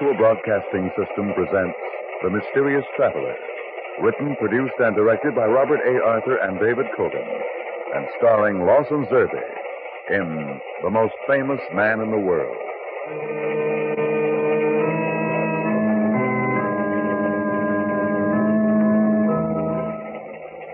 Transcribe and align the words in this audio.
Mutual 0.00 0.16
Broadcasting 0.16 0.90
System 0.90 1.32
presents 1.34 1.76
The 2.22 2.30
Mysterious 2.30 2.84
Traveler, 2.94 3.34
written, 4.00 4.36
produced, 4.36 4.74
and 4.78 4.94
directed 4.94 5.34
by 5.34 5.46
Robert 5.46 5.80
A. 5.84 6.00
Arthur 6.04 6.36
and 6.36 6.56
David 6.60 6.86
Kogan, 6.96 7.26
and 7.96 8.06
starring 8.16 8.64
Lawson 8.64 9.06
Zerbe 9.06 9.42
in 10.10 10.60
The 10.84 10.90
Most 10.90 11.14
Famous 11.26 11.58
Man 11.74 12.00
in 12.00 12.12
the 12.12 12.18
World. 12.18 12.56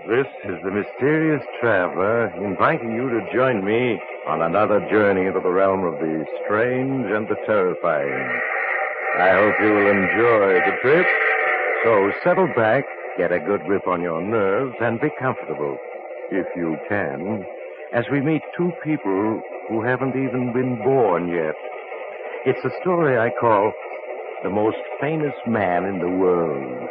This 0.07 0.27
is 0.45 0.63
the 0.63 0.71
mysterious 0.71 1.43
traveler 1.59 2.27
inviting 2.45 2.91
you 2.91 3.09
to 3.09 3.33
join 3.33 3.65
me 3.65 3.99
on 4.27 4.43
another 4.43 4.81
journey 4.91 5.25
into 5.25 5.39
the 5.39 5.49
realm 5.49 5.83
of 5.83 5.93
the 5.93 6.25
strange 6.45 7.07
and 7.09 7.27
the 7.27 7.37
terrifying. 7.47 8.41
I 9.17 9.31
hope 9.31 9.55
you 9.61 9.71
will 9.71 9.89
enjoy 9.89 10.59
the 10.59 10.75
trip. 10.81 11.05
So 11.85 12.11
settle 12.21 12.49
back, 12.55 12.83
get 13.17 13.31
a 13.31 13.39
good 13.39 13.61
grip 13.63 13.87
on 13.87 14.01
your 14.01 14.21
nerves, 14.21 14.75
and 14.81 14.99
be 14.99 15.07
comfortable, 15.17 15.77
if 16.31 16.45
you 16.55 16.75
can, 16.89 17.45
as 17.93 18.03
we 18.11 18.19
meet 18.19 18.41
two 18.57 18.71
people 18.83 19.41
who 19.69 19.81
haven't 19.81 20.17
even 20.17 20.51
been 20.51 20.77
born 20.83 21.29
yet. 21.29 21.55
It's 22.45 22.63
a 22.65 22.81
story 22.81 23.17
I 23.17 23.29
call 23.39 23.71
The 24.43 24.49
Most 24.49 24.77
Famous 24.99 25.33
Man 25.47 25.85
in 25.85 25.99
the 25.99 26.09
World. 26.09 26.89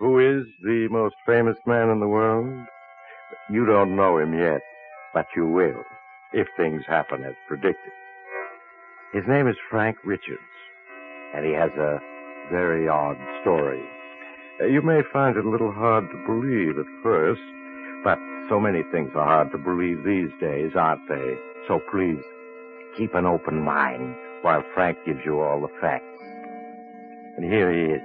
Who 0.00 0.18
is 0.18 0.46
the 0.62 0.88
most 0.90 1.14
famous 1.26 1.56
man 1.66 1.90
in 1.90 2.00
the 2.00 2.08
world? 2.08 2.66
You 3.50 3.66
don't 3.66 3.96
know 3.96 4.18
him 4.18 4.38
yet, 4.38 4.60
but 5.14 5.26
you 5.36 5.46
will, 5.46 5.82
if 6.32 6.46
things 6.56 6.82
happen 6.86 7.24
as 7.24 7.34
predicted. 7.48 7.92
His 9.12 9.24
name 9.28 9.46
is 9.48 9.56
Frank 9.70 9.96
Richards, 10.04 10.40
and 11.34 11.44
he 11.44 11.52
has 11.52 11.70
a 11.72 12.00
very 12.50 12.88
odd 12.88 13.16
story. 13.42 13.82
Uh, 14.60 14.66
You 14.66 14.82
may 14.82 15.02
find 15.12 15.36
it 15.36 15.44
a 15.44 15.50
little 15.50 15.72
hard 15.72 16.04
to 16.10 16.26
believe 16.26 16.78
at 16.78 16.86
first, 17.02 17.40
but 18.04 18.18
so 18.48 18.58
many 18.58 18.82
things 18.90 19.10
are 19.14 19.24
hard 19.26 19.52
to 19.52 19.58
believe 19.58 20.04
these 20.04 20.30
days, 20.40 20.72
aren't 20.76 21.08
they? 21.08 21.34
So 21.68 21.80
please, 21.90 22.20
keep 22.96 23.14
an 23.14 23.26
open 23.26 23.62
mind 23.62 24.14
while 24.42 24.62
Frank 24.74 24.98
gives 25.06 25.20
you 25.24 25.40
all 25.40 25.60
the 25.60 25.68
facts. 25.80 26.04
And 27.36 27.44
here 27.44 27.72
he 27.72 27.94
is. 27.94 28.02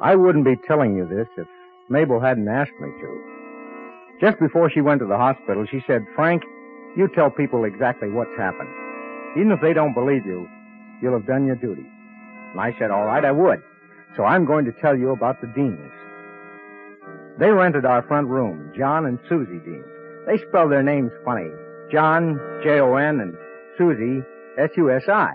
I 0.00 0.16
wouldn't 0.16 0.44
be 0.44 0.56
telling 0.66 0.96
you 0.96 1.06
this 1.06 1.28
if 1.36 1.46
Mabel 1.88 2.20
hadn't 2.20 2.48
asked 2.48 2.72
me 2.80 2.88
to. 3.00 3.31
Just 4.22 4.38
before 4.38 4.70
she 4.70 4.80
went 4.80 5.00
to 5.00 5.06
the 5.06 5.16
hospital, 5.16 5.66
she 5.68 5.82
said, 5.84 6.06
Frank, 6.14 6.44
you 6.96 7.08
tell 7.12 7.28
people 7.28 7.64
exactly 7.64 8.08
what's 8.08 8.30
happened. 8.38 8.68
Even 9.36 9.50
if 9.50 9.60
they 9.60 9.72
don't 9.72 9.94
believe 9.94 10.24
you, 10.24 10.48
you'll 11.02 11.18
have 11.18 11.26
done 11.26 11.44
your 11.44 11.56
duty. 11.56 11.84
And 12.52 12.60
I 12.60 12.72
said, 12.78 12.92
all 12.92 13.04
right, 13.04 13.24
I 13.24 13.32
would. 13.32 13.60
So 14.16 14.22
I'm 14.24 14.44
going 14.44 14.64
to 14.66 14.72
tell 14.80 14.96
you 14.96 15.10
about 15.10 15.40
the 15.40 15.48
Deans. 15.48 15.90
They 17.40 17.50
rented 17.50 17.84
our 17.84 18.02
front 18.02 18.28
room, 18.28 18.72
John 18.78 19.06
and 19.06 19.18
Susie 19.28 19.58
Dean. 19.64 19.82
They 20.28 20.38
spell 20.48 20.68
their 20.68 20.84
names 20.84 21.10
funny. 21.24 21.50
John, 21.90 22.38
J-O-N, 22.62 23.18
and 23.18 23.34
Susie, 23.76 24.22
S-U-S-I. 24.56 25.32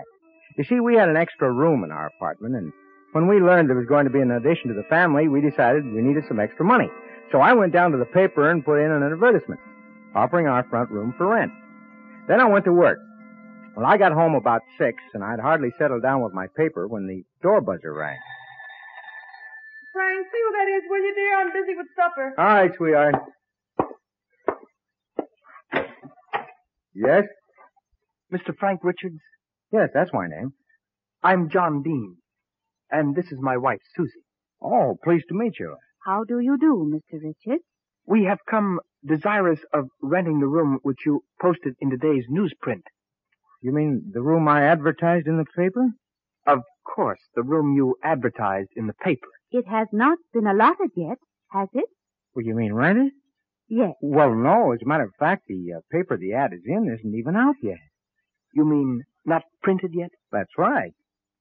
You 0.56 0.64
see, 0.64 0.80
we 0.80 0.94
had 0.94 1.10
an 1.10 1.16
extra 1.16 1.52
room 1.52 1.84
in 1.84 1.90
our 1.90 2.06
apartment, 2.06 2.56
and 2.56 2.72
when 3.12 3.28
we 3.28 3.36
learned 3.36 3.68
there 3.68 3.76
was 3.76 3.86
going 3.86 4.04
to 4.04 4.10
be 4.10 4.20
an 4.20 4.30
addition 4.30 4.68
to 4.68 4.74
the 4.74 4.88
family, 4.88 5.28
we 5.28 5.42
decided 5.42 5.84
we 5.84 6.00
needed 6.00 6.24
some 6.26 6.40
extra 6.40 6.64
money. 6.64 6.88
So 7.30 7.38
I 7.40 7.52
went 7.52 7.72
down 7.72 7.92
to 7.92 7.98
the 7.98 8.06
paper 8.06 8.50
and 8.50 8.64
put 8.64 8.78
in 8.80 8.90
an 8.90 9.02
advertisement, 9.02 9.60
offering 10.14 10.46
our 10.46 10.64
front 10.70 10.90
room 10.90 11.14
for 11.16 11.26
rent. 11.28 11.52
Then 12.26 12.40
I 12.40 12.46
went 12.46 12.64
to 12.64 12.72
work. 12.72 12.98
Well, 13.76 13.86
I 13.86 13.96
got 13.96 14.12
home 14.12 14.34
about 14.34 14.62
six, 14.78 14.96
and 15.14 15.22
I'd 15.22 15.38
hardly 15.40 15.70
settled 15.78 16.02
down 16.02 16.22
with 16.22 16.32
my 16.32 16.46
paper 16.56 16.88
when 16.88 17.06
the 17.06 17.22
door 17.42 17.60
buzzer 17.60 17.92
rang. 17.92 18.16
Frank, 19.92 20.26
see 20.32 20.38
who 20.46 20.52
that 20.52 20.68
is, 20.76 20.82
will 20.88 21.02
you, 21.04 21.14
dear? 21.14 21.36
I'm 21.40 21.52
busy 21.52 21.76
with 21.76 21.86
supper. 21.94 22.34
All 22.38 22.44
right, 22.44 22.70
sweetheart. 22.76 23.14
Yes? 26.94 27.24
Mr. 28.32 28.56
Frank 28.58 28.80
Richards, 28.82 29.20
Yes, 29.72 29.90
that's 29.92 30.12
my 30.14 30.26
name. 30.26 30.52
I'm 31.22 31.50
John 31.50 31.82
Dean, 31.82 32.16
and 32.90 33.14
this 33.14 33.26
is 33.26 33.38
my 33.40 33.56
wife, 33.58 33.80
Susie. 33.96 34.24
Oh, 34.62 34.96
pleased 35.04 35.26
to 35.28 35.34
meet 35.34 35.52
you. 35.60 35.76
How 36.04 36.24
do 36.24 36.38
you 36.40 36.56
do, 36.58 36.90
Mr. 36.92 37.20
Richards? 37.22 37.64
We 38.06 38.24
have 38.24 38.38
come 38.48 38.80
desirous 39.04 39.60
of 39.72 39.88
renting 40.02 40.40
the 40.40 40.46
room 40.46 40.78
which 40.82 40.98
you 41.04 41.22
posted 41.40 41.74
in 41.80 41.90
today's 41.90 42.24
newsprint. 42.30 42.82
You 43.60 43.72
mean 43.72 44.10
the 44.12 44.22
room 44.22 44.48
I 44.48 44.62
advertised 44.64 45.26
in 45.26 45.36
the 45.36 45.44
paper? 45.56 45.88
Of 46.46 46.60
course, 46.84 47.20
the 47.34 47.42
room 47.42 47.74
you 47.74 47.96
advertised 48.02 48.70
in 48.76 48.86
the 48.86 48.94
paper. 48.94 49.28
It 49.50 49.66
has 49.68 49.88
not 49.92 50.18
been 50.32 50.46
allotted 50.46 50.90
yet, 50.96 51.18
has 51.52 51.68
it? 51.72 51.86
Well, 52.34 52.44
you 52.44 52.54
mean 52.54 52.72
rented? 52.72 53.12
Yes. 53.68 53.92
Well, 54.00 54.34
no. 54.34 54.72
As 54.72 54.80
a 54.82 54.88
matter 54.88 55.04
of 55.04 55.12
fact, 55.18 55.42
the 55.46 55.74
uh, 55.76 55.80
paper 55.90 56.16
the 56.16 56.32
ad 56.32 56.52
is 56.52 56.62
in 56.64 56.88
isn't 56.88 57.14
even 57.14 57.36
out 57.36 57.56
yet. 57.62 57.78
You 58.54 58.64
mean 58.64 59.02
not 59.26 59.42
printed 59.62 59.90
yet? 59.92 60.10
That's 60.32 60.56
right. 60.56 60.92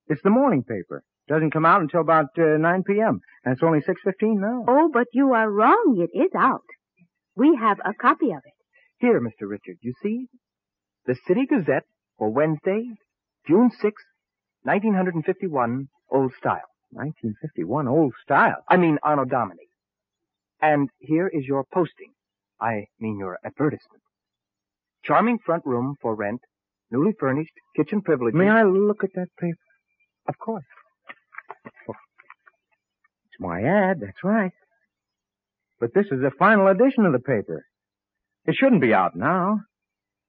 It's 0.08 0.22
the 0.24 0.30
morning 0.30 0.64
paper. 0.64 1.04
Doesn't 1.28 1.52
come 1.52 1.66
out 1.66 1.82
until 1.82 2.02
about 2.02 2.28
uh, 2.38 2.58
9 2.58 2.84
p.m. 2.84 3.20
And 3.44 3.54
it's 3.54 3.64
only 3.64 3.80
6.15 3.80 4.40
now. 4.40 4.64
Oh, 4.68 4.90
but 4.92 5.08
you 5.14 5.34
are 5.34 5.52
wrong. 5.52 5.98
It 5.98 6.18
is 6.18 6.32
out. 6.38 6.64
We 7.36 7.58
have 7.60 7.80
a 7.84 7.94
copy 7.94 8.32
of 8.32 8.42
it. 8.46 8.54
Here, 9.00 9.20
Mr. 9.20 9.48
Richard, 9.48 9.78
you 9.82 9.94
see? 10.02 10.28
The 11.06 11.16
City 11.28 11.46
Gazette 11.46 11.86
for 12.18 12.30
Wednesday, 12.30 12.84
June 13.48 13.70
6, 13.72 13.82
1951, 14.64 15.88
old 16.12 16.34
style. 16.40 16.68
1951, 16.92 17.88
old 17.88 18.14
style. 18.24 18.64
I 18.68 18.78
mean 18.78 18.98
Anno 19.06 19.26
Domini. 19.26 19.68
And 20.62 20.90
here 21.00 21.28
is 21.28 21.46
your 21.46 21.64
posting. 21.72 22.14
I 22.60 22.86
mean 23.00 23.20
your 23.20 23.38
advertisement. 23.46 24.02
Charming 25.04 25.38
front 25.46 25.66
room 25.66 25.96
for 26.02 26.16
rent, 26.16 26.42
newly 26.90 27.12
furnished, 27.20 27.54
kitchen 27.76 28.02
privileges. 28.02 28.38
May 28.38 28.50
I 28.50 28.64
look 28.64 29.04
at 29.04 29.12
that 29.16 29.28
paper? 29.40 29.58
Of 30.28 30.38
course. 30.40 30.66
It's 31.88 33.40
my 33.40 33.62
ad, 33.62 33.98
that's 34.02 34.24
right. 34.24 34.52
But 35.80 35.94
this 35.94 36.06
is 36.12 36.20
the 36.22 36.32
final 36.40 36.68
edition 36.68 37.06
of 37.06 37.14
the 37.14 37.20
paper. 37.20 37.64
It 38.46 38.56
shouldn't 38.56 38.82
be 38.82 38.94
out 38.94 39.16
now. 39.16 39.60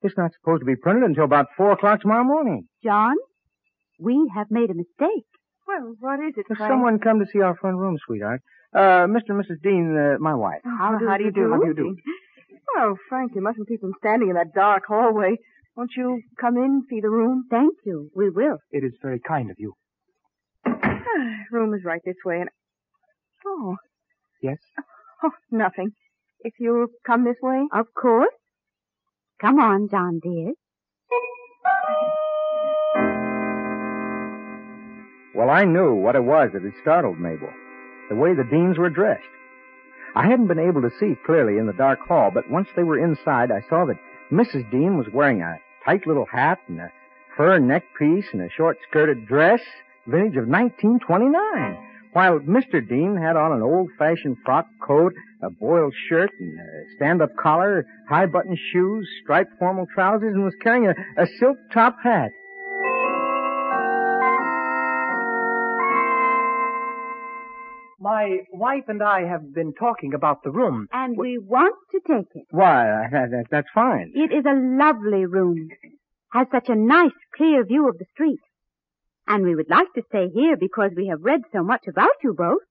It's 0.03 0.17
not 0.17 0.33
supposed 0.39 0.61
to 0.61 0.67
be 0.67 0.77
printed 0.77 1.05
until 1.05 1.25
about 1.25 1.47
4 1.57 1.73
o'clock 1.73 2.01
tomorrow 2.01 2.25
morning. 2.25 2.69
John, 2.85 3.17
we 3.99 4.31
have 4.35 4.47
made 4.51 4.71
a 4.71 4.75
mistake. 4.75 5.27
Well, 5.67 5.95
what 6.01 6.21
is 6.21 6.35
it, 6.37 6.47
Has 6.49 6.59
Frank? 6.59 6.71
someone 6.73 6.99
come 6.99 7.19
to 7.21 7.27
see 7.33 7.41
our 7.41 7.57
front 7.57 7.77
room, 7.79 7.97
sweetheart? 8.07 8.41
Uh, 8.75 9.07
Mr. 9.09 9.31
and 9.31 9.43
Mrs. 9.45 9.61
Dean, 9.63 9.97
uh, 9.97 10.19
my 10.19 10.35
wife. 10.35 10.61
How 10.65 10.97
do, 10.99 11.09
How 11.09 11.17
do 11.17 11.25
you 11.25 11.33
do? 11.33 11.51
How 11.51 11.59
do 11.59 11.67
you 11.67 11.75
do? 11.75 11.97
Oh, 12.77 12.97
Frank, 13.09 13.33
you 13.35 13.41
mustn't 13.43 13.67
keep 13.67 13.81
them 13.81 13.93
standing 13.99 14.29
in 14.29 14.35
that 14.35 14.53
dark 14.55 14.85
hallway. 14.87 15.37
Won't 15.75 15.91
you 15.97 16.21
come 16.41 16.57
in, 16.57 16.83
see 16.91 17.01
the 17.01 17.09
room? 17.11 17.45
Thank 17.51 17.75
you. 17.85 18.11
We 18.15 18.31
will. 18.31 18.59
It 18.71 18.85
is 18.85 18.93
very 19.03 19.21
kind 19.21 19.51
of 19.51 19.57
you. 19.59 19.75
room 21.51 21.75
is 21.75 21.85
right 21.85 22.01
this 22.05 22.17
way, 22.25 22.41
and 22.41 22.49
oh, 23.47 23.77
Yes? 24.43 24.59
oh, 25.23 25.31
nothing. 25.51 25.93
If 26.41 26.55
you'll 26.61 26.87
come 27.07 27.25
this 27.25 27.39
way. 27.43 27.67
Of 27.73 27.87
course. 27.95 28.33
Come 29.41 29.59
on, 29.59 29.89
John 29.89 30.21
dear. 30.23 30.53
Well, 35.35 35.51
I 35.51 35.65
knew 35.65 35.95
what 35.95 36.17
it 36.17 36.25
was 36.25 36.51
that 36.53 36.63
had 36.63 36.73
startled 36.83 37.21
Mabel. 37.21 37.51
The 38.09 38.17
way 38.17 38.35
the 38.35 38.45
Deans 38.45 38.79
were 38.79 38.91
dressed. 38.91 39.23
I 40.17 40.27
hadn't 40.27 40.49
been 40.49 40.59
able 40.59 40.83
to 40.83 40.91
see 40.99 41.15
clearly 41.25 41.59
in 41.59 41.67
the 41.67 41.73
dark 41.73 42.01
hall, 42.01 42.31
but 42.33 42.51
once 42.51 42.69
they 42.75 42.83
were 42.83 42.99
inside, 42.99 43.53
I 43.53 43.63
saw 43.69 43.85
that 43.85 44.01
Mrs. 44.33 44.69
Dean 44.71 44.97
was 44.97 45.07
wearing 45.13 45.43
a 45.43 45.59
tight 45.85 46.07
little 46.07 46.27
hat 46.27 46.59
and 46.67 46.81
a 46.81 46.91
fur 47.37 47.59
neck 47.59 47.85
piece 47.97 48.27
and 48.33 48.43
a 48.43 48.51
short 48.51 48.79
skirted 48.89 49.29
dress, 49.29 49.61
vintage 50.09 50.37
of 50.37 50.49
1929. 50.49 51.85
While 52.15 52.41
Mr. 52.41 52.87
Dean 52.87 53.17
had 53.17 53.37
on 53.37 53.53
an 53.53 53.63
old 53.63 53.91
fashioned 53.99 54.39
frock 54.45 54.67
coat, 54.83 55.13
a 55.43 55.51
boiled 55.51 55.95
shirt 56.09 56.31
and 56.41 56.59
a 56.59 56.97
stand 56.97 57.23
up 57.23 57.31
collar, 57.41 57.85
high 58.09 58.27
button 58.27 58.57
shoes, 58.73 59.09
striped 59.23 59.53
formal 59.59 59.87
trousers, 59.95 60.35
and 60.35 60.45
was 60.45 60.55
carrying 60.63 60.87
a, 60.87 61.23
a 61.23 61.27
silk 61.39 61.57
top 61.73 61.97
hat. 62.03 62.31
My 68.01 68.39
wife 68.53 68.85
and 68.89 69.03
I 69.03 69.27
have 69.27 69.53
been 69.53 69.75
talking 69.75 70.15
about 70.15 70.43
the 70.43 70.51
room. 70.51 70.87
And 70.93 71.17
we 71.19 71.37
want 71.37 71.75
to 71.91 72.01
take 72.01 72.29
it. 72.33 72.47
Why, 72.51 72.89
uh, 72.89 73.11
that, 73.11 73.31
that, 73.31 73.45
that's 73.51 73.69
fine. 73.75 74.13
It 74.15 74.33
is 74.33 74.45
a 74.47 74.55
lovely 74.55 75.27
room. 75.27 75.69
Has 76.33 76.47
such 76.53 76.69
a 76.69 76.75
nice, 76.75 77.13
clear 77.37 77.65
view 77.65 77.89
of 77.89 77.99
the 77.99 78.07
street. 78.15 78.39
And 79.29 79.45
we 79.45 79.55
would 79.55 79.69
like 79.69 79.93
to 79.95 80.03
stay 80.09 80.29
here 80.35 80.57
because 80.57 80.93
we 80.97 81.09
have 81.09 81.23
read 81.23 81.43
so 81.53 81.63
much 81.63 81.83
about 81.87 82.17
you 82.25 82.35
both. 82.37 82.63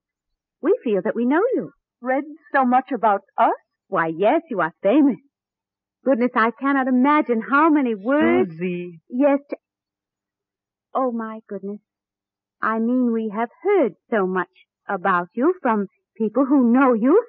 We 0.61 0.77
feel 0.83 1.01
that 1.03 1.15
we 1.15 1.25
know 1.25 1.43
you. 1.53 1.69
Read 2.01 2.23
so 2.53 2.65
much 2.65 2.91
about 2.91 3.21
us? 3.37 3.53
Why, 3.89 4.07
yes, 4.07 4.41
you 4.49 4.59
are 4.59 4.73
famous. 4.81 5.19
Goodness, 6.03 6.31
I 6.35 6.49
cannot 6.59 6.87
imagine 6.87 7.41
how 7.47 7.69
many 7.69 7.93
words. 7.93 8.51
Susie. 8.51 8.99
Yes. 9.07 9.39
To... 9.51 9.57
Oh, 10.95 11.11
my 11.11 11.41
goodness. 11.47 11.79
I 12.59 12.79
mean, 12.79 13.13
we 13.13 13.31
have 13.35 13.49
heard 13.63 13.93
so 14.09 14.25
much 14.25 14.49
about 14.89 15.27
you 15.35 15.53
from 15.61 15.85
people 16.17 16.45
who 16.45 16.73
know 16.73 16.93
you. 16.93 17.23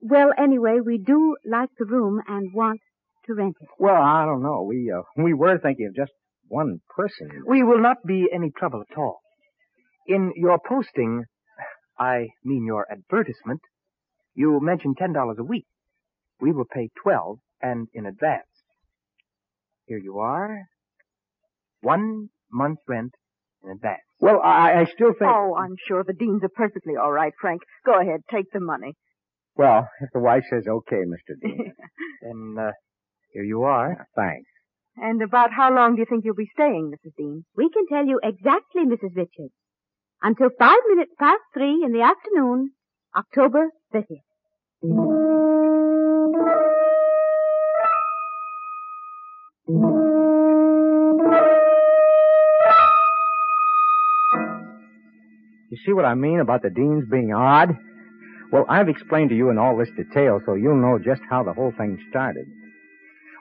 Well, 0.00 0.30
anyway, 0.38 0.78
we 0.84 0.98
do 0.98 1.36
like 1.44 1.70
the 1.78 1.84
room 1.84 2.20
and 2.28 2.54
want 2.54 2.80
to 3.26 3.34
rent 3.34 3.56
it. 3.60 3.68
Well, 3.78 4.00
I 4.00 4.24
don't 4.24 4.42
know. 4.42 4.62
We 4.62 4.92
uh, 4.94 5.02
we 5.16 5.32
were 5.32 5.58
thinking 5.58 5.86
of 5.86 5.96
just 5.96 6.12
one 6.54 6.80
person. 6.96 7.28
We 7.46 7.64
will 7.64 7.80
not 7.80 7.98
be 8.06 8.28
any 8.32 8.50
trouble 8.56 8.82
at 8.88 8.96
all. 8.96 9.20
In 10.06 10.32
your 10.36 10.58
posting, 10.66 11.24
I 11.98 12.28
mean 12.44 12.64
your 12.64 12.86
advertisement, 12.90 13.60
you 14.34 14.60
mentioned 14.62 14.96
ten 14.98 15.12
dollars 15.12 15.38
a 15.40 15.44
week. 15.44 15.66
We 16.40 16.52
will 16.52 16.70
pay 16.72 16.90
twelve 17.02 17.38
and 17.60 17.88
in 17.92 18.06
advance. 18.06 18.52
Here 19.86 19.98
you 19.98 20.18
are. 20.18 20.66
One 21.80 22.28
month's 22.52 22.82
rent 22.88 23.12
in 23.62 23.70
advance. 23.70 24.06
Well, 24.20 24.40
I, 24.42 24.80
I 24.80 24.84
still 24.84 25.12
think. 25.18 25.30
Oh, 25.34 25.56
I'm 25.58 25.76
sure 25.88 26.04
the 26.04 26.14
deans 26.24 26.42
are 26.44 26.54
perfectly 26.54 26.94
all 26.96 27.12
right, 27.12 27.32
Frank. 27.40 27.62
Go 27.84 28.00
ahead, 28.00 28.20
take 28.30 28.52
the 28.52 28.60
money. 28.60 28.92
Well, 29.56 29.88
if 30.00 30.10
the 30.12 30.20
wife 30.20 30.44
says 30.50 30.64
okay, 30.68 31.02
Mr. 31.14 31.34
Dean. 31.40 31.72
Then 32.22 32.56
uh, 32.58 32.70
here 33.32 33.44
you 33.44 33.62
are. 33.64 34.06
Thanks. 34.16 34.48
And 34.96 35.20
about 35.22 35.50
how 35.52 35.74
long 35.74 35.96
do 35.96 36.00
you 36.00 36.06
think 36.08 36.24
you'll 36.24 36.34
be 36.34 36.50
staying, 36.54 36.92
Mrs. 36.92 37.12
Dean? 37.16 37.44
We 37.56 37.68
can 37.70 37.86
tell 37.88 38.06
you 38.06 38.20
exactly, 38.22 38.84
Mrs. 38.84 39.16
Richards. 39.16 39.52
Until 40.22 40.50
five 40.58 40.78
minutes 40.88 41.12
past 41.18 41.42
three 41.52 41.82
in 41.84 41.92
the 41.92 42.02
afternoon, 42.02 42.70
October 43.16 43.70
30th. 43.92 44.22
You 55.70 55.78
see 55.84 55.92
what 55.92 56.04
I 56.04 56.14
mean 56.14 56.38
about 56.38 56.62
the 56.62 56.70
deans 56.70 57.04
being 57.10 57.34
odd? 57.34 57.76
Well, 58.52 58.64
I've 58.68 58.88
explained 58.88 59.30
to 59.30 59.36
you 59.36 59.50
in 59.50 59.58
all 59.58 59.76
this 59.76 59.88
detail 59.96 60.40
so 60.46 60.54
you'll 60.54 60.80
know 60.80 60.98
just 61.04 61.20
how 61.28 61.42
the 61.42 61.52
whole 61.52 61.72
thing 61.76 61.98
started. 62.10 62.46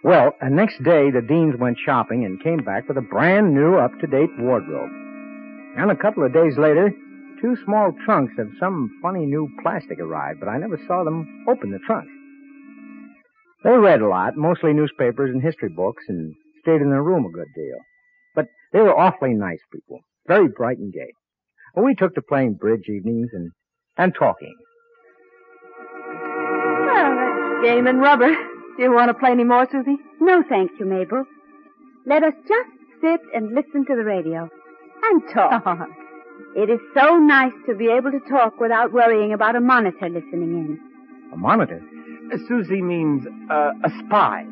Well, 0.04 0.34
the 0.42 0.50
next 0.50 0.84
day 0.84 1.12
the 1.12 1.22
deans 1.22 1.56
went 1.58 1.78
shopping 1.80 2.26
and 2.26 2.44
came 2.44 2.64
back 2.64 2.90
with 2.90 2.98
a 2.98 3.02
brand 3.02 3.54
new 3.54 3.76
up-to-date 3.76 4.32
wardrobe. 4.38 4.92
And 5.78 5.90
a 5.90 5.96
couple 5.96 6.26
of 6.26 6.34
days 6.34 6.58
later, 6.58 6.92
two 7.42 7.56
small 7.64 7.94
trunks 8.04 8.34
of 8.38 8.48
some 8.60 9.00
funny 9.02 9.26
new 9.26 9.48
plastic 9.62 10.00
arrived, 10.00 10.42
but 10.42 10.50
I 10.50 10.58
never 10.58 10.78
saw 10.88 11.06
them 11.06 11.46
open 11.48 11.72
the 11.72 11.80
trunk. 11.88 12.10
They 13.64 13.72
read 13.72 14.02
a 14.02 14.08
lot, 14.08 14.36
mostly 14.36 14.74
newspapers 14.74 15.32
and 15.34 15.42
history 15.42 15.70
books, 15.70 16.04
and 16.10 16.36
stayed 16.62 16.82
in 16.82 16.90
their 16.90 17.02
room 17.02 17.26
a 17.26 17.32
good 17.32 17.48
deal. 17.56 17.78
But 18.36 18.48
they 18.74 18.82
were 18.82 18.98
awfully 18.98 19.34
nice 19.34 19.62
people, 19.72 20.02
very 20.28 20.50
bright 20.50 20.80
and 20.80 20.92
gay. 20.92 21.14
Well, 21.74 21.86
we 21.86 21.96
took 21.96 22.14
to 22.16 22.22
playing 22.22 22.56
bridge 22.56 22.90
evenings 22.90 23.30
and, 23.32 23.52
and 23.98 24.14
talking. 24.14 24.54
Well, 26.86 27.16
that's 27.16 27.64
game 27.64 27.88
and 27.88 28.02
rubber. 28.02 28.36
Do 28.78 28.84
you 28.84 28.92
want 28.94 29.10
to 29.10 29.14
play 29.14 29.32
any 29.32 29.44
more, 29.44 29.68
Susie? 29.72 29.98
No, 30.20 30.44
thank 30.48 30.72
you, 30.80 30.86
Mabel. 30.86 31.26
Let 32.06 32.24
us 32.24 32.34
just 32.48 32.70
sit 33.02 33.22
and 33.34 33.54
listen 33.54 33.86
to 33.86 33.96
the 33.96 34.04
radio 34.04 34.50
and 35.04 35.22
talk. 35.34 35.88
It 36.56 36.70
is 36.70 36.80
so 36.96 37.18
nice 37.18 37.54
to 37.68 37.74
be 37.74 37.88
able 37.88 38.12
to 38.12 38.20
talk 38.30 38.60
without 38.60 38.94
worrying 38.94 39.34
about 39.34 39.56
a 39.56 39.60
monitor 39.60 40.08
listening 40.08 40.54
in. 40.54 40.80
A 41.34 41.36
monitor? 41.36 41.82
Uh, 42.32 42.38
Susie 42.48 42.82
means 42.82 43.26
uh, 43.50 43.72
a 43.84 43.90
spy. 44.06 44.46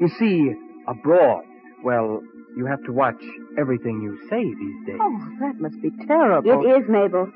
You 0.00 0.08
see, 0.18 0.54
abroad, 0.86 1.44
well, 1.84 2.22
you 2.56 2.64
have 2.64 2.82
to 2.84 2.92
watch 2.92 3.22
everything 3.58 4.00
you 4.00 4.18
say 4.30 4.42
these 4.42 4.86
days. 4.86 4.98
Oh, 5.00 5.18
that 5.40 5.60
must 5.60 5.80
be 5.82 5.90
terrible. 6.06 6.64
It 6.64 6.82
is, 6.82 6.88
Mabel. 6.88 7.30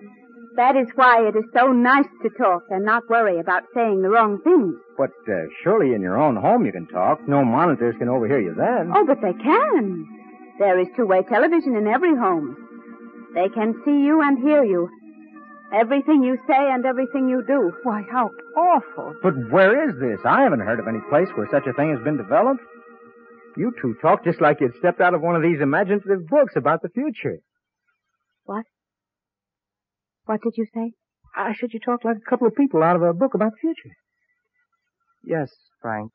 That 0.57 0.77
is 0.77 0.89
why 0.95 1.27
it 1.29 1.37
is 1.37 1.45
so 1.55 1.69
nice 1.73 2.09
to 2.23 2.29
talk 2.37 2.65
and 2.69 2.85
not 2.85 3.09
worry 3.09 3.41
about 3.41 3.63
saying 3.75 4.03
the 4.03 4.11
wrong 4.11 4.39
things. 4.45 4.75
But 4.99 5.11
uh, 5.27 5.49
surely 5.63 5.95
in 5.95 6.03
your 6.03 6.21
own 6.21 6.37
home 6.37 6.67
you 6.67 6.73
can 6.73 6.87
talk. 6.89 7.27
No 7.27 7.45
monitors 7.45 7.95
can 7.99 8.09
overhear 8.09 8.41
you 8.41 8.55
then. 8.55 8.93
Oh, 8.95 9.07
but 9.07 9.23
they 9.23 9.33
can. 9.33 10.07
There 10.59 10.79
is 10.79 10.89
two-way 10.95 11.23
television 11.29 11.75
in 11.77 11.87
every 11.87 12.15
home. 12.15 12.57
They 13.35 13.49
can 13.49 13.75
see 13.85 14.05
you 14.05 14.21
and 14.21 14.39
hear 14.39 14.63
you. 14.63 14.91
Everything 15.73 16.23
you 16.23 16.37
say 16.47 16.71
and 16.71 16.85
everything 16.85 17.31
you 17.31 17.43
do. 17.47 17.73
Why, 17.83 18.03
how 18.13 18.29
awful. 18.55 19.15
But 19.23 19.33
where 19.51 19.89
is 19.89 19.99
this? 19.99 20.21
I 20.27 20.43
haven't 20.43 20.61
heard 20.61 20.81
of 20.81 20.87
any 20.87 21.01
place 21.09 21.29
where 21.35 21.49
such 21.51 21.67
a 21.67 21.73
thing 21.73 21.95
has 21.97 22.05
been 22.05 22.19
developed. 22.19 22.61
You 23.57 23.73
two 23.81 23.97
talk 24.03 24.23
just 24.25 24.43
like 24.43 24.61
you'd 24.61 24.77
stepped 24.79 25.01
out 25.01 25.15
of 25.15 25.23
one 25.23 25.35
of 25.35 25.43
these 25.43 25.63
imaginative 25.63 26.27
books 26.29 26.55
about 26.57 26.83
the 26.83 26.91
future. 26.91 27.39
What? 28.45 28.67
What 30.25 30.43
did 30.43 30.55
you 30.57 30.67
say? 30.75 30.93
I 31.37 31.55
said 31.59 31.71
you 31.73 31.81
talk 31.81 32.05
like 32.05 32.17
a 32.17 32.31
couple 32.31 32.47
of 32.47 32.55
people 32.55 32.83
out 32.83 32.97
of 32.97 33.03
a 33.03 33.13
book 33.13 33.35
about 33.35 33.53
the 33.53 33.59
future. 33.61 33.95
Yes, 35.25 35.51
Frank. 35.81 36.13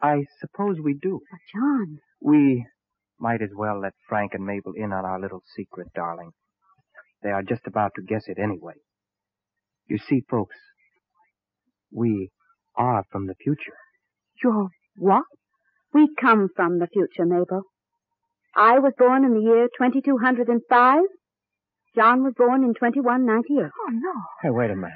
I 0.00 0.24
suppose 0.40 0.76
we 0.82 0.94
do. 0.94 1.20
But 1.30 1.40
John. 1.54 1.98
We 2.20 2.66
might 3.18 3.42
as 3.42 3.50
well 3.56 3.80
let 3.80 3.92
Frank 4.08 4.32
and 4.34 4.44
Mabel 4.44 4.72
in 4.76 4.92
on 4.92 5.04
our 5.04 5.20
little 5.20 5.42
secret, 5.56 5.88
darling. 5.94 6.30
They 7.22 7.30
are 7.30 7.42
just 7.42 7.66
about 7.66 7.92
to 7.96 8.02
guess 8.02 8.24
it 8.26 8.38
anyway. 8.38 8.74
You 9.88 9.98
see, 9.98 10.22
folks, 10.30 10.56
we 11.92 12.30
are 12.76 13.04
from 13.10 13.26
the 13.26 13.34
future. 13.34 13.76
You're 14.42 14.68
what? 14.96 15.24
We 15.92 16.08
come 16.20 16.48
from 16.54 16.78
the 16.78 16.86
future, 16.86 17.24
Mabel. 17.24 17.62
I 18.54 18.78
was 18.78 18.92
born 18.98 19.24
in 19.24 19.34
the 19.34 19.40
year 19.40 19.68
2205. 19.76 21.00
John 21.98 22.22
was 22.22 22.32
born 22.36 22.62
in 22.62 22.74
2198. 22.74 23.58
Oh, 23.58 23.70
no. 23.90 24.12
Hey, 24.40 24.50
wait 24.50 24.70
a 24.70 24.76
minute. 24.76 24.92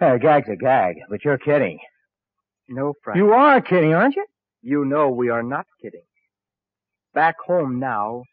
Hey, 0.00 0.16
a 0.16 0.18
gag's 0.18 0.48
a 0.48 0.56
gag, 0.56 0.96
but 1.08 1.24
you're 1.24 1.38
kidding. 1.38 1.78
No, 2.68 2.94
Frank. 3.04 3.16
You 3.16 3.32
are 3.32 3.60
kidding, 3.60 3.94
aren't 3.94 4.16
you? 4.16 4.26
You 4.60 4.84
know 4.84 5.10
we 5.10 5.28
are 5.28 5.44
not 5.44 5.66
kidding. 5.80 6.02
Back 7.14 7.36
home 7.46 7.78
now, 7.78 8.24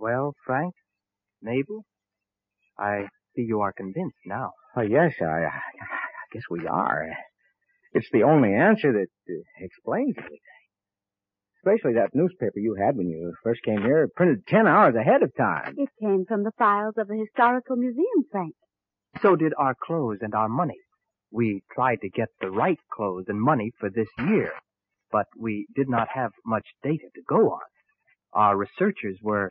Well, 0.00 0.34
Frank, 0.44 0.74
Mabel, 1.40 1.84
I 2.76 3.06
see 3.36 3.42
you 3.42 3.60
are 3.60 3.72
convinced 3.72 4.18
now. 4.26 4.50
Oh, 4.76 4.82
yes, 4.82 5.12
I, 5.20 5.24
I, 5.24 5.46
I 5.46 6.26
guess 6.32 6.42
we 6.50 6.66
are. 6.66 7.08
It's 7.92 8.08
the 8.12 8.22
only 8.22 8.54
answer 8.54 8.92
that 8.92 9.08
uh, 9.28 9.42
explains 9.60 10.14
everything. 10.16 10.38
Especially 11.58 11.94
that 11.94 12.14
newspaper 12.14 12.58
you 12.58 12.74
had 12.74 12.96
when 12.96 13.08
you 13.08 13.34
first 13.44 13.62
came 13.62 13.82
here, 13.82 14.08
printed 14.16 14.46
ten 14.48 14.66
hours 14.66 14.94
ahead 14.96 15.22
of 15.22 15.30
time. 15.36 15.74
It 15.76 15.90
came 16.00 16.24
from 16.26 16.42
the 16.42 16.50
files 16.58 16.94
of 16.96 17.06
the 17.06 17.16
Historical 17.16 17.76
Museum, 17.76 18.24
Frank. 18.30 18.54
So 19.20 19.36
did 19.36 19.52
our 19.58 19.74
clothes 19.80 20.18
and 20.22 20.34
our 20.34 20.48
money. 20.48 20.80
We 21.30 21.62
tried 21.72 22.00
to 22.00 22.08
get 22.08 22.28
the 22.40 22.50
right 22.50 22.78
clothes 22.92 23.26
and 23.28 23.40
money 23.40 23.70
for 23.78 23.90
this 23.90 24.08
year, 24.18 24.52
but 25.12 25.26
we 25.38 25.66
did 25.76 25.88
not 25.88 26.08
have 26.14 26.32
much 26.44 26.66
data 26.82 27.08
to 27.14 27.22
go 27.28 27.50
on. 27.50 27.60
Our 28.32 28.56
researchers 28.56 29.18
were 29.22 29.50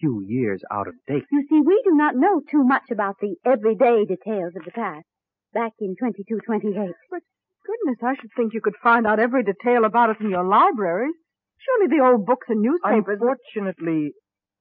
few 0.00 0.24
years 0.26 0.62
out 0.72 0.88
of 0.88 0.94
date. 1.06 1.24
You 1.30 1.44
see, 1.48 1.60
we 1.60 1.80
do 1.84 1.94
not 1.94 2.16
know 2.16 2.40
too 2.50 2.64
much 2.64 2.90
about 2.90 3.16
the 3.20 3.36
everyday 3.44 4.04
details 4.06 4.52
of 4.56 4.64
the 4.64 4.72
past. 4.72 5.04
Back 5.52 5.72
in 5.80 5.94
2228. 5.98 6.94
But 7.10 7.20
goodness, 7.66 7.98
I 8.02 8.14
should 8.20 8.30
think 8.36 8.54
you 8.54 8.60
could 8.60 8.76
find 8.82 9.06
out 9.06 9.18
every 9.20 9.42
detail 9.42 9.84
about 9.84 10.10
it 10.10 10.20
in 10.20 10.30
your 10.30 10.44
libraries. 10.44 11.14
Surely 11.58 11.94
the 11.94 12.02
old 12.02 12.24
books 12.24 12.46
and 12.48 12.60
newspapers. 12.62 13.18
Unfortunately, 13.20 14.12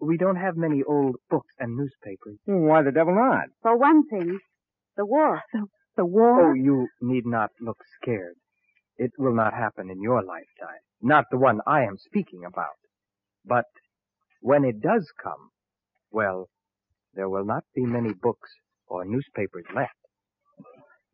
We 0.02 0.18
don't 0.18 0.38
have 0.38 0.56
many 0.56 0.82
old 0.82 1.18
books 1.30 1.54
and 1.60 1.76
newspapers. 1.76 2.38
Hmm, 2.46 2.66
why 2.68 2.82
the 2.84 2.92
devil 2.92 3.14
not? 3.16 3.48
For 3.62 3.78
one 3.78 4.08
thing, 4.08 4.40
the 4.96 5.06
war. 5.06 5.42
The 5.98 6.06
war? 6.06 6.52
Oh, 6.52 6.54
you 6.54 6.88
need 7.02 7.26
not 7.26 7.50
look 7.60 7.80
scared. 8.02 8.36
It 8.98 9.12
will 9.18 9.36
not 9.36 9.54
happen 9.54 9.90
in 9.90 10.02
your 10.02 10.24
lifetime. 10.24 10.84
Not 11.02 11.26
the 11.32 11.38
one 11.38 11.60
I 11.68 11.82
am 11.84 11.98
speaking 11.98 12.44
about. 12.46 12.80
But 13.46 13.66
when 14.40 14.64
it 14.64 14.82
does 14.82 15.12
come, 15.22 15.52
well, 16.12 16.50
there 17.14 17.30
will 17.30 17.46
not 17.46 17.64
be 17.76 17.82
many 17.82 18.14
books 18.14 18.50
or 18.88 19.06
newspapers 19.06 19.66
left. 19.76 19.94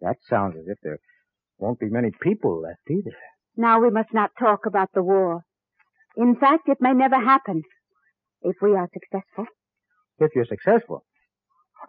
That 0.01 0.17
sounds 0.29 0.55
as 0.57 0.65
if 0.67 0.77
there 0.83 0.99
won't 1.57 1.79
be 1.79 1.89
many 1.89 2.11
people 2.21 2.61
left 2.61 2.81
either. 2.89 3.15
Now 3.57 3.81
we 3.81 3.89
must 3.89 4.13
not 4.13 4.31
talk 4.37 4.65
about 4.65 4.89
the 4.93 5.03
war. 5.03 5.43
In 6.17 6.35
fact, 6.35 6.67
it 6.67 6.77
may 6.81 6.93
never 6.93 7.19
happen 7.19 7.63
if 8.41 8.55
we 8.61 8.75
are 8.75 8.89
successful. 8.93 9.45
If 10.19 10.31
you're 10.35 10.45
successful. 10.45 11.03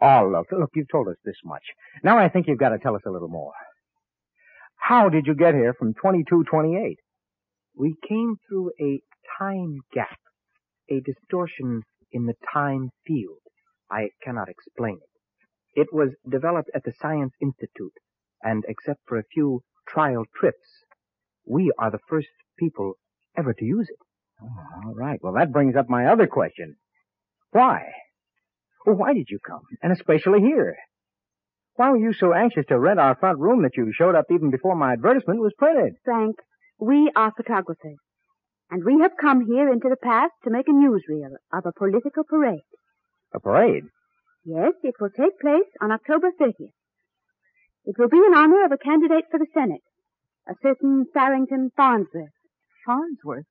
Oh, 0.00 0.28
look, 0.30 0.46
look, 0.52 0.70
you've 0.74 0.90
told 0.90 1.08
us 1.08 1.16
this 1.24 1.36
much. 1.44 1.62
Now 2.02 2.18
I 2.18 2.28
think 2.28 2.46
you've 2.46 2.58
got 2.58 2.70
to 2.70 2.78
tell 2.78 2.96
us 2.96 3.02
a 3.06 3.10
little 3.10 3.28
more. 3.28 3.52
How 4.76 5.08
did 5.08 5.26
you 5.26 5.34
get 5.34 5.54
here 5.54 5.74
from 5.74 5.94
2228? 5.94 6.98
We 7.76 7.94
came 8.08 8.36
through 8.48 8.72
a 8.80 9.00
time 9.38 9.80
gap, 9.92 10.18
a 10.90 11.00
distortion 11.00 11.82
in 12.12 12.26
the 12.26 12.34
time 12.52 12.90
field. 13.06 13.38
I 13.90 14.10
cannot 14.22 14.48
explain 14.48 14.96
it. 14.96 15.80
It 15.80 15.88
was 15.92 16.10
developed 16.28 16.70
at 16.74 16.84
the 16.84 16.94
Science 17.00 17.32
Institute, 17.40 17.92
and 18.42 18.64
except 18.66 19.00
for 19.06 19.18
a 19.18 19.24
few 19.32 19.62
trial 19.88 20.24
trips, 20.34 20.84
we 21.46 21.70
are 21.78 21.90
the 21.90 21.98
first 22.08 22.28
people 22.58 22.94
ever 23.36 23.52
to 23.52 23.64
use 23.64 23.88
it. 23.88 23.98
Oh, 24.42 24.86
all 24.86 24.94
right. 24.94 25.18
Well, 25.22 25.34
that 25.34 25.52
brings 25.52 25.76
up 25.76 25.88
my 25.88 26.06
other 26.06 26.26
question. 26.26 26.76
Why? 27.50 27.82
Well, 28.84 28.96
why 28.96 29.14
did 29.14 29.28
you 29.30 29.38
come? 29.46 29.62
And 29.82 29.92
especially 29.92 30.40
here? 30.40 30.76
Why 31.74 31.90
were 31.90 31.98
you 31.98 32.12
so 32.12 32.32
anxious 32.32 32.64
to 32.68 32.78
rent 32.78 32.98
our 32.98 33.16
front 33.16 33.38
room 33.38 33.62
that 33.62 33.76
you 33.76 33.92
showed 33.92 34.14
up 34.14 34.26
even 34.30 34.50
before 34.50 34.76
my 34.76 34.92
advertisement 34.92 35.40
was 35.40 35.52
printed? 35.58 35.94
Frank, 36.04 36.36
we 36.78 37.10
are 37.14 37.32
photographers, 37.36 37.98
and 38.70 38.84
we 38.84 39.00
have 39.00 39.12
come 39.20 39.46
here 39.46 39.70
into 39.70 39.88
the 39.88 39.96
past 40.02 40.32
to 40.44 40.50
make 40.50 40.68
a 40.68 40.72
newsreel 40.72 41.36
of 41.52 41.64
a 41.66 41.72
political 41.72 42.24
parade. 42.24 42.66
A 43.34 43.40
parade? 43.40 43.84
Yes, 44.44 44.72
it 44.82 44.94
will 45.00 45.10
take 45.10 45.40
place 45.40 45.70
on 45.80 45.90
October 45.90 46.30
30th. 46.40 46.72
It 47.84 47.96
will 47.98 48.08
be 48.08 48.18
in 48.18 48.34
honor 48.34 48.64
of 48.64 48.72
a 48.72 48.78
candidate 48.78 49.24
for 49.30 49.38
the 49.38 49.46
Senate, 49.54 49.82
a 50.48 50.54
certain 50.62 51.06
Farrington 51.12 51.70
Farnsworth. 51.76 52.30
Farnsworth? 52.84 53.46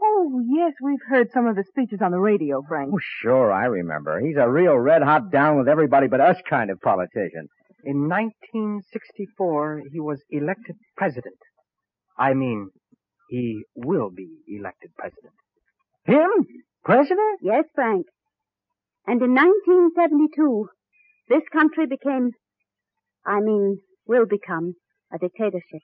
Oh, 0.00 0.42
yes, 0.46 0.72
we've 0.82 1.02
heard 1.08 1.30
some 1.32 1.46
of 1.46 1.56
the 1.56 1.64
speeches 1.64 2.00
on 2.02 2.10
the 2.12 2.18
radio, 2.18 2.62
Frank. 2.68 2.90
Oh, 2.92 3.00
sure, 3.22 3.50
I 3.50 3.64
remember. 3.64 4.20
He's 4.20 4.36
a 4.36 4.48
real 4.48 4.76
red 4.76 5.02
hot 5.02 5.32
down 5.32 5.58
with 5.58 5.68
everybody 5.68 6.06
but 6.06 6.20
us 6.20 6.36
kind 6.48 6.70
of 6.70 6.80
politician. 6.80 7.48
In 7.84 8.08
1964, 8.08 9.82
he 9.92 10.00
was 10.00 10.20
elected 10.30 10.76
president. 10.96 11.38
I 12.18 12.34
mean, 12.34 12.70
he 13.28 13.64
will 13.74 14.10
be 14.10 14.28
elected 14.48 14.90
president. 14.96 15.34
Him? 16.04 16.46
President? 16.84 17.40
Yes, 17.42 17.64
Frank. 17.74 18.06
And 19.06 19.20
in 19.22 19.34
1972, 19.34 20.68
this 21.28 21.42
country 21.52 21.86
became, 21.86 22.30
I 23.24 23.40
mean, 23.40 23.80
will 24.06 24.26
become, 24.26 24.74
a 25.12 25.18
dictatorship. 25.18 25.82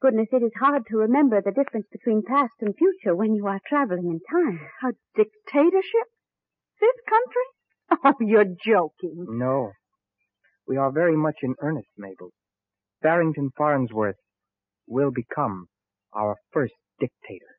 Goodness, 0.00 0.28
it 0.32 0.42
is 0.42 0.52
hard 0.58 0.82
to 0.90 0.98
remember 0.98 1.40
the 1.40 1.52
difference 1.52 1.86
between 1.90 2.22
past 2.28 2.52
and 2.60 2.74
future 2.76 3.16
when 3.16 3.34
you 3.34 3.46
are 3.46 3.60
traveling 3.68 4.06
in 4.06 4.20
time. 4.30 4.60
A 4.82 4.92
dictatorship? 5.16 6.08
This 6.80 6.96
country? 7.08 7.46
Oh, 8.04 8.14
you're 8.20 8.56
joking. 8.66 9.26
No. 9.28 9.70
We 10.66 10.78
are 10.78 10.90
very 10.90 11.16
much 11.16 11.36
in 11.42 11.54
earnest, 11.60 11.88
Mabel. 11.98 12.30
Barrington 13.02 13.50
Farnsworth 13.56 14.16
will 14.88 15.10
become 15.10 15.66
our 16.14 16.36
first 16.52 16.74
dictator. 17.00 17.58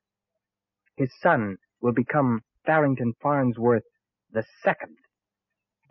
His 0.95 1.09
son 1.21 1.57
will 1.81 1.93
become 1.93 2.41
Barrington 2.65 3.13
Farnsworth 3.21 3.83
the 4.31 4.45
second, 4.63 4.97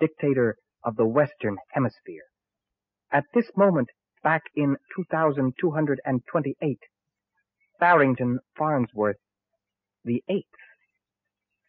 dictator 0.01 0.57
of 0.85 0.97
the 0.97 1.07
Western 1.07 1.57
Hemisphere. 1.71 2.25
At 3.13 3.25
this 3.33 3.51
moment, 3.57 3.89
back 4.23 4.43
in 4.55 4.77
2228, 4.97 6.79
Barrington 7.79 8.39
Farnsworth 8.57 9.17
the 10.05 10.23
eighth 10.29 10.45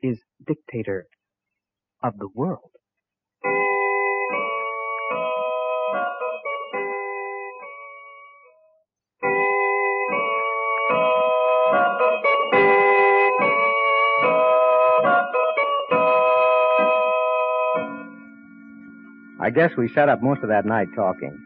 is 0.02 0.20
dictator 0.46 1.08
of 2.04 2.18
the 2.18 2.28
world. 2.34 2.72
I 19.46 19.52
guess 19.52 19.70
we 19.78 19.94
sat 19.94 20.10
up 20.10 20.24
most 20.24 20.42
of 20.42 20.50
that 20.50 20.66
night 20.66 20.88
talking. 20.96 21.38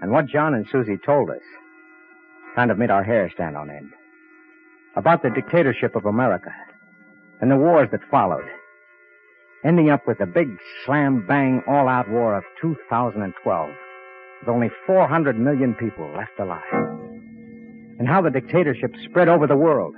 And 0.00 0.10
what 0.10 0.24
John 0.24 0.54
and 0.54 0.66
Susie 0.72 0.96
told 0.96 1.28
us 1.28 1.42
kind 2.56 2.70
of 2.70 2.78
made 2.78 2.90
our 2.90 3.04
hair 3.04 3.30
stand 3.30 3.58
on 3.58 3.68
end. 3.68 3.90
About 4.96 5.22
the 5.22 5.28
dictatorship 5.28 5.94
of 5.94 6.06
America 6.06 6.48
and 7.42 7.50
the 7.50 7.58
wars 7.58 7.90
that 7.92 8.00
followed. 8.10 8.48
Ending 9.66 9.90
up 9.90 10.06
with 10.08 10.16
the 10.16 10.24
big 10.24 10.48
slam 10.86 11.26
bang 11.28 11.62
all 11.68 11.88
out 11.88 12.08
war 12.08 12.38
of 12.38 12.44
2012 12.62 13.70
with 14.40 14.48
only 14.48 14.70
400 14.86 15.38
million 15.38 15.74
people 15.74 16.10
left 16.16 16.40
alive. 16.40 16.62
And 17.98 18.08
how 18.08 18.22
the 18.22 18.30
dictatorship 18.30 18.94
spread 19.10 19.28
over 19.28 19.46
the 19.46 19.58
world 19.58 19.94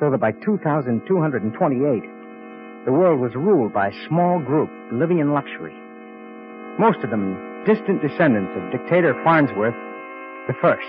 so 0.00 0.10
that 0.10 0.20
by 0.20 0.32
2228 0.32 2.02
the 2.86 2.92
world 2.92 3.20
was 3.20 3.34
ruled 3.34 3.74
by 3.74 3.88
a 3.88 4.08
small 4.08 4.38
group 4.38 4.70
living 4.90 5.18
in 5.18 5.34
luxury. 5.34 5.81
Most 6.78 6.98
of 7.04 7.10
them 7.10 7.36
distant 7.66 8.02
descendants 8.02 8.52
of 8.56 8.72
dictator 8.72 9.14
Farnsworth 9.22 9.74
the 10.48 10.54
First. 10.60 10.82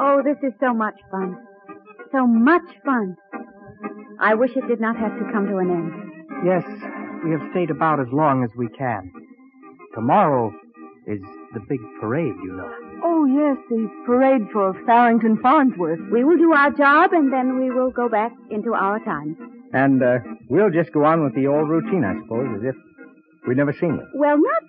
Oh, 0.00 0.22
this 0.24 0.38
is 0.42 0.54
so 0.60 0.72
much 0.72 0.98
fun. 1.10 1.36
So 2.12 2.26
much 2.26 2.62
fun. 2.84 3.16
I 4.20 4.34
wish 4.34 4.50
it 4.56 4.66
did 4.68 4.80
not 4.80 4.96
have 4.96 5.12
to 5.18 5.32
come 5.32 5.46
to 5.48 5.58
an 5.58 5.70
end. 5.70 5.92
Yes, 6.44 6.64
we 7.24 7.32
have 7.32 7.42
stayed 7.50 7.70
about 7.70 8.00
as 8.00 8.06
long 8.12 8.44
as 8.44 8.50
we 8.56 8.68
can. 8.68 9.10
Tomorrow 9.94 10.52
is 11.06 11.20
the 11.54 11.60
big 11.68 11.80
parade, 12.00 12.34
you 12.42 12.52
know. 12.52 12.81
Oh, 13.04 13.24
yes, 13.26 13.56
the 13.68 13.88
parade 14.06 14.42
for 14.52 14.74
Farrington 14.86 15.38
Farnsworth. 15.42 15.98
We 16.12 16.24
will 16.24 16.38
do 16.38 16.52
our 16.52 16.70
job 16.70 17.12
and 17.12 17.32
then 17.32 17.58
we 17.58 17.70
will 17.70 17.90
go 17.90 18.08
back 18.08 18.32
into 18.50 18.74
our 18.74 18.98
time. 19.04 19.36
And 19.72 20.02
uh, 20.02 20.18
we'll 20.48 20.70
just 20.70 20.92
go 20.92 21.04
on 21.04 21.24
with 21.24 21.34
the 21.34 21.46
old 21.46 21.68
routine, 21.68 22.04
I 22.04 22.14
suppose, 22.22 22.58
as 22.58 22.68
if 22.70 22.76
we'd 23.46 23.56
never 23.56 23.72
seen 23.72 23.94
you. 23.94 24.06
Well, 24.14 24.36
not 24.38 24.62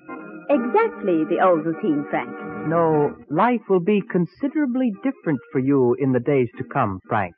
exactly 0.50 1.26
the 1.30 1.44
old 1.44 1.66
routine, 1.66 2.06
Frank. 2.10 2.30
No, 2.68 3.14
life 3.30 3.62
will 3.70 3.82
be 3.82 4.02
considerably 4.10 4.92
different 5.04 5.40
for 5.52 5.60
you 5.60 5.96
in 6.00 6.14
the 6.14 6.20
days 6.20 6.48
to 6.58 6.64
come, 6.64 7.00
Frank. 7.08 7.36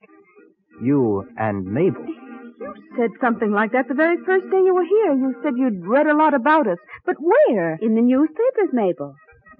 You 0.81 1.27
and 1.37 1.65
Mabel. 1.65 2.05
You 2.05 2.73
said 2.97 3.11
something 3.19 3.51
like 3.51 3.71
that 3.71 3.87
the 3.87 3.95
very 3.95 4.17
first 4.25 4.49
day 4.49 4.61
you 4.63 4.73
were 4.73 4.85
here. 4.85 5.13
You 5.13 5.35
said 5.43 5.53
you'd 5.57 5.85
read 5.85 6.07
a 6.07 6.15
lot 6.15 6.33
about 6.33 6.67
us. 6.67 6.77
But 7.05 7.15
where? 7.19 7.75
In 7.81 7.95
the 7.95 8.01
newspapers, 8.01 8.71
Mabel. 8.71 9.15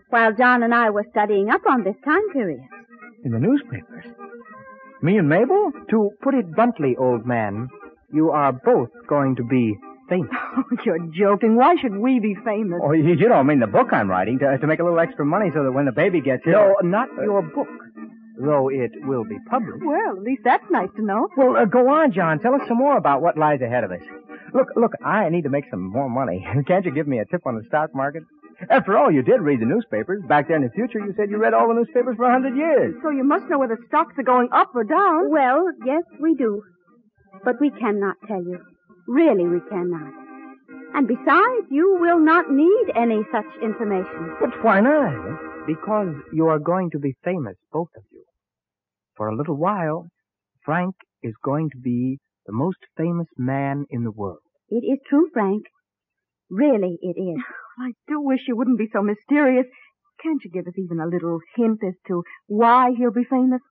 While 0.10 0.34
John 0.34 0.64
and 0.64 0.74
I 0.74 0.90
were 0.90 1.06
studying 1.12 1.50
up 1.50 1.62
on 1.70 1.84
this 1.84 1.96
time 2.06 2.30
period. 2.32 2.62
In 3.24 3.32
the 3.32 3.40
newspapers? 3.40 4.06
Me 5.02 5.18
and 5.18 5.28
Mabel? 5.28 5.72
To 5.90 6.12
put 6.22 6.36
it 6.36 6.54
bluntly, 6.56 6.96
old 6.98 7.26
man, 7.26 7.70
you 8.14 8.30
are 8.32 8.54
both 8.54 8.90
going 9.08 9.36
to 9.38 9.44
be 9.44 9.76
famous. 10.10 10.30
Oh, 10.58 10.64
you're 10.86 11.00
joking. 11.14 11.58
Why 11.58 11.76
should 11.82 11.98
we 11.98 12.20
be 12.22 12.34
famous? 12.46 12.80
Oh, 12.82 12.94
you, 12.94 13.10
you 13.10 13.28
don't 13.28 13.46
mean 13.46 13.60
the 13.60 13.68
book 13.68 13.88
I'm 13.92 14.10
writing 14.10 14.40
to, 14.40 14.58
to 14.58 14.68
make 14.68 14.80
a 14.80 14.84
little 14.84 15.00
extra 15.00 15.26
money 15.26 15.52
so 15.54 15.64
that 15.64 15.72
when 15.74 15.84
the 15.86 15.92
baby 15.92 16.22
gets 16.22 16.44
here. 16.46 16.54
No, 16.54 16.76
not 16.82 17.10
your 17.22 17.42
book, 17.42 17.68
though 18.40 18.70
it 18.70 18.92
will 19.04 19.26
be 19.26 19.38
published. 19.50 19.84
Well, 19.86 20.16
at 20.16 20.24
least 20.24 20.44
that's 20.46 20.64
nice 20.72 20.88
to 20.96 21.04
know. 21.04 21.28
Well, 21.36 21.58
uh, 21.58 21.66
go 21.66 21.90
on, 21.90 22.14
John. 22.14 22.40
Tell 22.40 22.54
us 22.56 22.62
some 22.70 22.78
more 22.78 22.98
about 22.98 23.22
what 23.22 23.38
lies 23.38 23.60
ahead 23.62 23.84
of 23.84 23.92
us. 23.92 24.00
Look, 24.54 24.70
look, 24.78 24.94
I 25.04 25.28
need 25.30 25.42
to 25.44 25.50
make 25.50 25.66
some 25.70 25.82
more 25.92 26.10
money. 26.10 26.48
Can't 26.68 26.86
you 26.86 26.92
give 26.92 27.08
me 27.08 27.20
a 27.20 27.26
tip 27.26 27.42
on 27.46 27.56
the 27.58 27.64
stock 27.68 27.94
market? 27.94 28.24
After 28.70 28.98
all, 28.98 29.12
you 29.12 29.22
did 29.22 29.42
read 29.42 29.60
the 29.60 29.66
newspapers. 29.66 30.24
Back 30.28 30.48
there 30.48 30.58
in 30.58 30.64
the 30.64 30.70
future, 30.70 31.00
you 31.00 31.14
said 31.18 31.30
you 31.30 31.38
read 31.38 31.54
all 31.54 31.68
the 31.68 31.74
newspapers 31.76 32.16
for 32.16 32.26
a 32.26 32.32
hundred 32.32 32.56
years. 32.56 32.96
So 33.04 33.10
you 33.10 33.24
must 33.24 33.46
know 33.50 33.60
whether 33.60 33.78
stocks 33.88 34.14
are 34.18 34.24
going 34.24 34.50
up 34.52 34.72
or 34.74 34.84
down. 34.84 35.30
Well, 35.30 35.66
yes, 35.86 36.04
we 36.22 36.36
do. 36.36 36.64
But 37.44 37.60
we 37.60 37.70
cannot 37.70 38.16
tell 38.28 38.42
you. 38.44 38.60
Really, 39.08 39.46
we 39.46 39.60
cannot. 39.70 40.14
And 40.96 41.08
besides, 41.08 41.68
you 41.70 41.98
will 42.00 42.20
not 42.20 42.50
need 42.50 42.86
any 42.96 43.22
such 43.32 43.46
information. 43.62 44.38
But 44.40 44.64
why 44.64 44.80
not? 44.80 45.68
Because 45.68 46.16
you 46.32 46.48
are 46.48 46.60
going 46.60 46.92
to 46.92 47.00
be 47.00 47.16
famous, 47.24 47.56
both 47.74 47.90
of 47.98 48.04
you. 48.12 48.24
For 49.18 49.28
a 49.28 49.36
little 49.36 49.58
while, 49.58 50.08
Frank 50.64 50.96
is 51.22 51.34
going 51.44 51.70
to 51.72 51.78
be 51.78 52.20
the 52.46 52.54
most 52.54 52.78
famous 52.96 53.28
man 53.38 53.86
in 53.90 54.04
the 54.04 54.12
world. 54.12 54.40
It 54.70 54.86
is 54.86 55.00
true, 55.10 55.30
Frank. 55.34 55.66
Really, 56.50 56.98
it 57.02 57.20
is. 57.20 57.44
I 57.78 57.94
do 58.08 58.22
wish 58.22 58.48
you 58.48 58.56
wouldn't 58.56 58.78
be 58.78 58.90
so 58.92 59.02
mysterious. 59.02 59.66
Can't 60.22 60.42
you 60.44 60.52
give 60.52 60.68
us 60.68 60.78
even 60.78 61.00
a 61.00 61.08
little 61.08 61.40
hint 61.56 61.80
as 61.86 61.96
to 62.08 62.24
why 62.48 62.92
he'll 62.98 63.12
be 63.12 63.26
famous? 63.30 63.62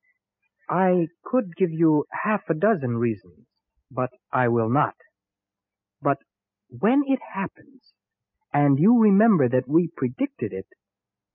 I 0.68 1.08
could 1.24 1.56
give 1.56 1.72
you 1.72 2.04
half 2.24 2.42
a 2.48 2.54
dozen 2.54 2.96
reasons, 2.96 3.46
but 3.90 4.10
I 4.32 4.48
will 4.48 4.68
not. 4.68 4.94
But 6.02 6.18
when 6.68 7.02
it 7.06 7.20
happens, 7.34 7.82
and 8.52 8.78
you 8.78 8.98
remember 8.98 9.48
that 9.48 9.68
we 9.68 9.90
predicted 9.96 10.52
it, 10.52 10.66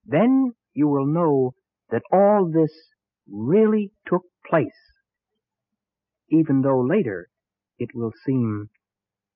then 0.05 0.53
you 0.73 0.87
will 0.87 1.05
know 1.05 1.53
that 1.89 2.03
all 2.11 2.49
this 2.51 2.71
really 3.27 3.91
took 4.07 4.23
place, 4.47 4.67
even 6.29 6.61
though 6.61 6.81
later 6.81 7.29
it 7.77 7.89
will 7.93 8.13
seem 8.25 8.69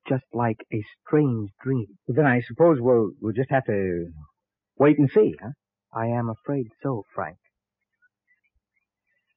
just 0.08 0.26
like 0.34 0.66
a 0.74 0.84
strange 1.06 1.52
dream. 1.62 1.88
Then 2.08 2.26
I 2.26 2.42
suppose 2.42 2.78
we'll, 2.80 3.12
we'll 3.22 3.34
just 3.34 3.52
have 3.52 3.66
to 3.66 4.08
wait 4.78 4.98
and 5.00 5.10
see, 5.10 5.36
huh? 5.42 5.52
I 5.94 6.08
am 6.08 6.30
afraid 6.30 6.68
so, 6.82 7.04
Frank. 7.14 7.38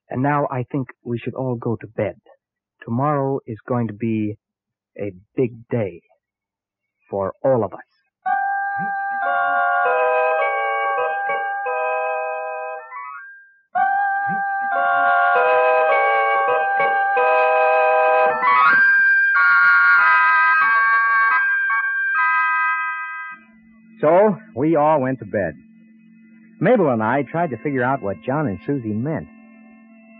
And 0.09 0.23
now 0.23 0.47
I 0.49 0.63
think 0.63 0.87
we 1.03 1.17
should 1.17 1.35
all 1.35 1.55
go 1.55 1.75
to 1.75 1.87
bed. 1.87 2.15
Tomorrow 2.83 3.41
is 3.45 3.57
going 3.67 3.87
to 3.87 3.93
be 3.93 4.37
a 4.97 5.11
big 5.35 5.67
day 5.69 6.01
for 7.09 7.33
all 7.43 7.63
of 7.63 7.73
us. 7.73 7.96
We 24.57 24.75
all 24.75 24.99
went 24.99 25.19
to 25.19 25.25
bed. 25.25 25.53
Mabel 26.59 26.89
and 26.89 27.03
I 27.03 27.21
tried 27.21 27.51
to 27.51 27.57
figure 27.57 27.83
out 27.83 28.01
what 28.01 28.23
John 28.25 28.47
and 28.47 28.59
Susie 28.65 28.89
meant. 28.89 29.27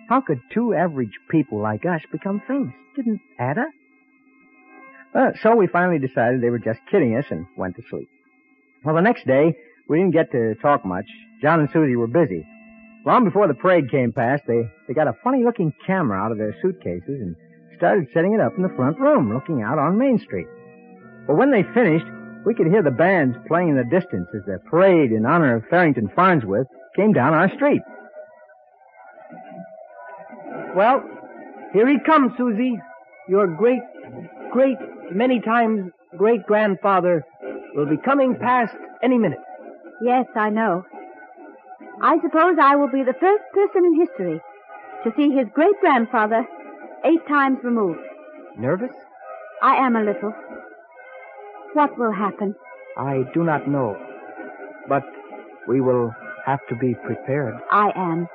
How 0.07 0.21
could 0.21 0.39
two 0.53 0.75
average 0.75 1.11
people 1.29 1.59
like 1.59 1.85
us 1.85 2.01
become 2.11 2.43
famous? 2.47 2.73
Didn't 2.95 3.19
add 3.39 3.57
up. 3.57 3.69
Uh, 5.15 5.31
so 5.41 5.55
we 5.55 5.65
finally 5.65 5.97
decided 5.97 6.41
they 6.41 6.51
were 6.51 6.59
just 6.59 6.79
kidding 6.91 7.15
us 7.17 7.25
and 7.31 7.47
went 7.57 7.75
to 7.77 7.81
sleep. 7.89 8.07
Well, 8.85 8.93
the 8.93 9.01
next 9.01 9.25
day, 9.25 9.55
we 9.89 9.97
didn't 9.97 10.13
get 10.13 10.31
to 10.31 10.53
talk 10.61 10.85
much. 10.85 11.05
John 11.41 11.59
and 11.59 11.69
Susie 11.73 11.95
were 11.95 12.07
busy. 12.07 12.45
Long 13.05 13.25
before 13.25 13.47
the 13.47 13.55
parade 13.55 13.89
came 13.89 14.11
past, 14.13 14.43
they, 14.47 14.69
they 14.87 14.93
got 14.93 15.07
a 15.07 15.17
funny 15.23 15.43
looking 15.43 15.73
camera 15.87 16.19
out 16.19 16.31
of 16.31 16.37
their 16.37 16.55
suitcases 16.61 17.03
and 17.07 17.35
started 17.77 18.07
setting 18.13 18.33
it 18.33 18.39
up 18.39 18.53
in 18.55 18.63
the 18.63 18.75
front 18.75 18.99
room, 18.99 19.33
looking 19.33 19.63
out 19.63 19.79
on 19.79 19.97
Main 19.97 20.19
Street. 20.19 20.47
But 21.25 21.37
when 21.37 21.51
they 21.51 21.63
finished, 21.73 22.05
we 22.45 22.53
could 22.53 22.67
hear 22.67 22.83
the 22.83 22.91
bands 22.91 23.37
playing 23.47 23.69
in 23.69 23.75
the 23.75 23.83
distance 23.83 24.27
as 24.35 24.45
the 24.45 24.59
parade 24.69 25.11
in 25.11 25.25
honor 25.25 25.55
of 25.55 25.65
Farrington 25.69 26.09
Farnsworth 26.15 26.67
came 26.95 27.13
down 27.13 27.33
our 27.33 27.53
street. 27.55 27.81
Well, 30.75 31.03
here 31.73 31.87
he 31.87 31.99
comes, 31.99 32.31
Susie. 32.37 32.79
Your 33.27 33.47
great, 33.47 33.81
great, 34.51 34.77
many 35.11 35.41
times 35.41 35.91
great 36.17 36.45
grandfather 36.45 37.25
will 37.75 37.87
be 37.87 37.97
coming 37.97 38.35
past 38.35 38.75
any 39.03 39.17
minute. 39.17 39.39
Yes, 40.01 40.25
I 40.35 40.49
know. 40.49 40.85
I 42.01 42.17
suppose 42.21 42.57
I 42.61 42.75
will 42.75 42.91
be 42.91 43.03
the 43.03 43.15
first 43.19 43.43
person 43.53 43.85
in 43.85 43.99
history 43.99 44.41
to 45.03 45.11
see 45.17 45.31
his 45.31 45.47
great 45.53 45.79
grandfather 45.81 46.45
eight 47.03 47.27
times 47.27 47.59
removed. 47.63 47.99
Nervous? 48.57 48.91
I 49.61 49.75
am 49.75 49.95
a 49.95 50.03
little. 50.03 50.33
What 51.77 51.95
will 51.95 52.11
happen? 52.11 52.55
I 52.97 53.21
do 53.35 53.43
not 53.43 53.67
know. 53.67 53.95
But 54.89 55.03
we 55.67 55.79
will 55.79 56.11
have 56.43 56.59
to 56.69 56.75
be 56.75 56.95
prepared. 57.05 57.53
I 57.71 57.91
am. 57.95 58.27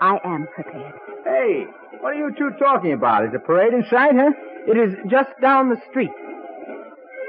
I 0.00 0.18
am 0.24 0.48
prepared. 0.52 0.94
Hey, 1.24 1.66
what 2.00 2.08
are 2.08 2.16
you 2.16 2.34
two 2.36 2.50
talking 2.58 2.92
about? 2.92 3.24
Is 3.24 3.30
the 3.32 3.38
parade 3.38 3.72
in 3.72 3.84
sight, 3.88 4.16
huh? 4.16 4.32
It 4.66 4.76
is 4.76 4.98
just 5.08 5.30
down 5.40 5.68
the 5.68 5.76
street. 5.88 6.10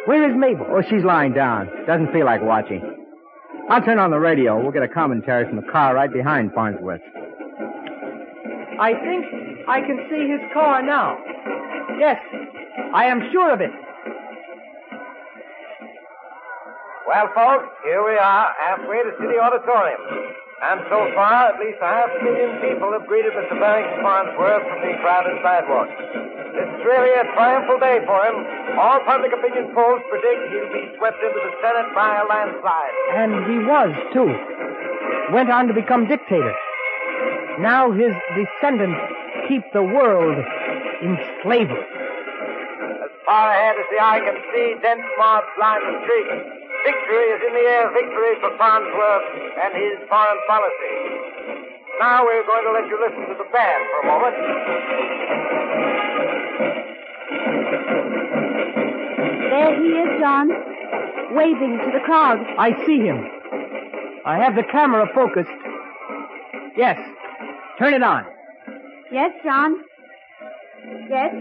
Where 0.05 0.27
is 0.27 0.35
Mabel? 0.35 0.65
Oh, 0.71 0.81
she's 0.81 1.03
lying 1.03 1.33
down. 1.33 1.69
Doesn't 1.85 2.11
feel 2.11 2.25
like 2.25 2.41
watching. 2.41 2.81
I'll 3.69 3.83
turn 3.83 3.99
on 3.99 4.09
the 4.09 4.17
radio. 4.17 4.59
We'll 4.59 4.71
get 4.71 4.81
a 4.81 4.87
commentary 4.87 5.45
from 5.45 5.57
the 5.57 5.71
car 5.71 5.93
right 5.93 6.11
behind 6.11 6.51
Farnsworth. 6.53 7.01
I 8.81 8.93
think 9.05 9.67
I 9.69 9.81
can 9.81 10.07
see 10.09 10.31
his 10.31 10.41
car 10.51 10.81
now. 10.81 11.19
Yes, 11.99 12.17
I 12.91 13.05
am 13.05 13.29
sure 13.31 13.53
of 13.53 13.61
it. 13.61 13.69
Well, 17.05 17.29
folks, 17.37 17.69
here 17.85 18.01
we 18.01 18.17
are, 18.17 18.49
halfway 18.65 19.05
to 19.05 19.13
City 19.21 19.37
Auditorium. 19.37 20.01
And 20.65 20.81
so 20.89 21.05
far, 21.13 21.53
at 21.53 21.61
least 21.61 21.77
a 21.77 21.85
half 21.85 22.09
million 22.25 22.57
people 22.65 22.89
have 22.97 23.05
greeted 23.05 23.29
Mr. 23.37 23.61
Barrington 23.61 24.01
Farnsworth 24.01 24.65
from 24.65 24.81
the 24.81 24.97
crowded 25.05 25.37
sidewalks. 25.45 25.93
This 26.57 26.65
is 26.65 26.81
really 26.81 27.13
a 27.13 27.29
triumphal 27.37 27.77
day 27.77 28.01
for 28.09 28.17
him. 28.25 28.41
All 28.81 29.05
public 29.05 29.29
opinion 29.37 29.69
polls 29.77 30.01
predict 30.09 30.49
he'll 30.49 30.73
be 30.73 30.97
swept 30.97 31.21
into 31.21 31.37
the 31.45 31.53
Senate 31.61 31.93
by 31.93 32.09
a 32.17 32.25
landslide. 32.25 32.93
And 33.13 33.53
he 33.53 33.61
was, 33.61 33.93
too. 34.09 34.33
Went 35.29 35.53
on 35.53 35.69
to 35.69 35.77
become 35.77 36.09
dictator. 36.09 36.57
Now 37.61 37.93
his 37.93 38.17
descendants 38.33 38.97
keep 39.45 39.61
the 39.77 39.85
world 39.85 40.41
in 41.05 41.21
slavery. 41.45 41.85
As 43.05 43.13
far 43.29 43.53
ahead 43.53 43.77
as 43.77 43.85
the 43.93 44.01
eye 44.01 44.25
can 44.25 44.41
see, 44.49 44.73
dense 44.81 45.05
mobs 45.21 45.53
line 45.61 45.85
the 45.85 46.01
streets. 46.01 46.64
Victory 46.85 47.27
is 47.33 47.41
in 47.41 47.53
the 47.53 47.65
air, 47.65 47.89
victory 47.89 48.37
for 48.41 48.53
Farnsworth 48.61 49.25
and 49.57 49.73
his 49.73 49.97
foreign 50.07 50.37
policy. 50.45 50.95
Now 51.99 52.23
we're 52.23 52.45
going 52.45 52.63
to 52.63 52.71
let 52.77 52.85
you 52.85 52.99
listen 53.01 53.25
to 53.25 53.35
the 53.41 53.49
band 53.49 53.83
for 53.89 53.99
a 54.01 54.05
moment. 54.05 54.35
There 59.49 59.73
he 59.81 59.87
is, 59.97 60.19
John, 60.19 60.49
waving 61.33 61.79
to 61.85 61.91
the 61.91 62.03
crowd. 62.05 62.45
I 62.59 62.75
see 62.85 62.99
him. 62.99 63.25
I 64.23 64.37
have 64.37 64.55
the 64.55 64.63
camera 64.71 65.07
focused. 65.15 65.49
Yes. 66.77 66.99
Turn 67.79 67.95
it 67.95 68.03
on. 68.03 68.25
Yes, 69.11 69.31
John. 69.43 69.75
Yes. 71.09 71.33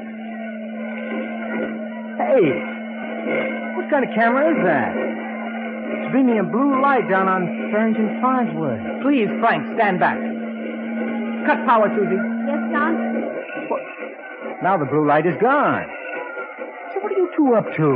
Hey, 2.17 2.49
what 3.77 3.91
kind 3.91 4.05
of 4.09 4.15
camera 4.15 4.51
is 4.51 4.65
that? 4.65 5.14
It's 5.85 6.13
beaming 6.13 6.39
a 6.39 6.45
blue 6.45 6.81
light 6.81 7.09
down 7.09 7.29
on 7.29 7.71
Farrington 7.71 8.21
Farnsworth. 8.21 8.81
Please, 9.03 9.29
Frank, 9.41 9.65
stand 9.77 10.01
back. 10.01 10.17
Cut 11.47 11.61
power, 11.67 11.93
Susie. 11.93 12.17
Yes, 12.49 12.63
John. 12.73 12.95
Now 14.63 14.79
the 14.79 14.87
blue 14.87 15.07
light 15.07 15.27
is 15.27 15.37
gone. 15.41 15.85
So 16.95 17.01
what 17.01 17.13
are 17.13 17.19
you 17.21 17.29
two 17.37 17.53
up 17.55 17.67
to? 17.77 17.89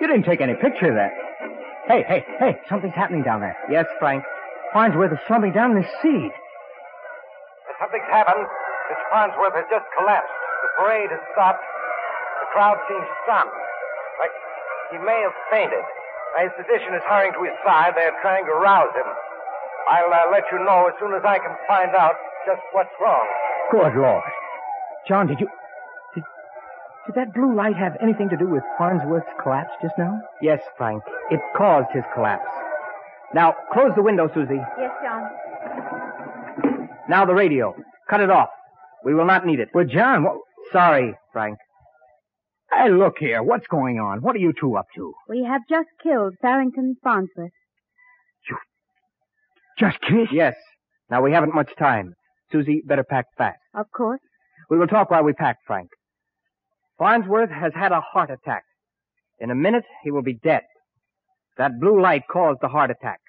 You 0.00 0.06
didn't 0.08 0.24
take 0.24 0.40
any 0.40 0.54
picture 0.54 0.90
of 0.90 0.96
that. 0.98 1.14
Hey, 1.86 2.02
hey, 2.08 2.24
hey, 2.40 2.58
something's 2.68 2.94
happening 2.94 3.22
down 3.22 3.40
there. 3.40 3.56
Yes, 3.70 3.86
Frank. 3.98 4.24
Farnsworth 4.72 5.12
is 5.12 5.18
slumping 5.28 5.52
down 5.52 5.76
in 5.76 5.82
his 5.84 5.92
seat. 6.02 6.32
Something's 7.78 8.08
happened. 8.10 8.46
Mr. 8.90 9.06
Farnsworth 9.10 9.54
has 9.54 9.66
just 9.70 9.86
collapsed. 9.96 10.32
The 10.62 10.70
parade 10.82 11.10
has 11.10 11.20
stopped. 11.32 11.62
The 12.40 12.48
crowd 12.50 12.78
seems 12.88 13.06
stunned. 13.22 13.54
Like 14.18 14.34
he 14.90 14.98
may 14.98 15.22
have 15.22 15.36
fainted. 15.50 15.84
His 16.40 16.50
physician 16.58 16.94
is 16.94 17.02
hurrying 17.06 17.32
to 17.34 17.42
his 17.46 17.54
side. 17.64 17.94
They're 17.94 18.14
trying 18.20 18.44
to 18.46 18.54
rouse 18.58 18.92
him. 18.94 19.06
I'll 19.90 20.12
uh, 20.12 20.32
let 20.32 20.44
you 20.50 20.58
know 20.64 20.88
as 20.88 20.94
soon 20.98 21.14
as 21.14 21.22
I 21.24 21.38
can 21.38 21.54
find 21.68 21.94
out 21.94 22.14
just 22.46 22.60
what's 22.72 22.90
wrong. 23.00 23.26
Good 23.70 23.94
Lord. 23.94 24.22
John, 25.06 25.26
did 25.26 25.40
you. 25.40 25.48
Did, 26.14 26.24
did 27.06 27.14
that 27.14 27.34
blue 27.34 27.54
light 27.54 27.76
have 27.76 27.96
anything 28.02 28.28
to 28.30 28.36
do 28.36 28.48
with 28.48 28.62
Farnsworth's 28.78 29.28
collapse 29.42 29.72
just 29.82 29.94
now? 29.98 30.20
Yes, 30.40 30.60
Frank. 30.76 31.02
It 31.30 31.40
caused 31.56 31.88
his 31.92 32.04
collapse. 32.14 32.48
Now, 33.34 33.54
close 33.72 33.92
the 33.94 34.02
window, 34.02 34.28
Susie. 34.32 34.60
Yes, 34.78 34.92
John. 35.02 35.22
Now 37.08 37.24
the 37.26 37.34
radio. 37.34 37.74
Cut 38.08 38.20
it 38.20 38.30
off. 38.30 38.48
We 39.04 39.14
will 39.14 39.26
not 39.26 39.46
need 39.46 39.60
it. 39.60 39.68
Well, 39.74 39.84
John, 39.84 40.24
what. 40.24 40.38
Sorry, 40.72 41.14
Frank. 41.32 41.58
Hey, 42.76 42.90
look 42.90 43.14
here. 43.18 43.42
What's 43.42 43.66
going 43.68 43.98
on? 44.00 44.20
What 44.20 44.34
are 44.36 44.40
you 44.40 44.52
two 44.58 44.76
up 44.76 44.86
to? 44.96 45.12
We 45.28 45.44
have 45.44 45.62
just 45.68 45.88
killed 46.02 46.34
Farrington 46.42 46.96
Farnsworth. 47.02 47.52
You 48.48 48.56
Just 49.78 50.00
killed? 50.00 50.28
Yes. 50.32 50.54
Now 51.10 51.22
we 51.22 51.32
haven't 51.32 51.54
much 51.54 51.70
time. 51.78 52.14
Susie, 52.50 52.82
better 52.84 53.04
pack 53.04 53.26
fast. 53.38 53.58
Of 53.74 53.86
course. 53.94 54.20
We 54.70 54.78
will 54.78 54.86
talk 54.86 55.10
while 55.10 55.22
we 55.22 55.32
pack, 55.32 55.58
Frank. 55.66 55.88
Farnsworth 56.98 57.50
has 57.50 57.72
had 57.74 57.92
a 57.92 58.00
heart 58.00 58.30
attack. 58.30 58.64
In 59.38 59.50
a 59.50 59.54
minute, 59.54 59.84
he 60.02 60.10
will 60.10 60.22
be 60.22 60.34
dead. 60.42 60.62
That 61.58 61.80
blue 61.80 62.00
light 62.00 62.22
caused 62.30 62.60
the 62.60 62.68
heart 62.68 62.90
attack. 62.90 63.20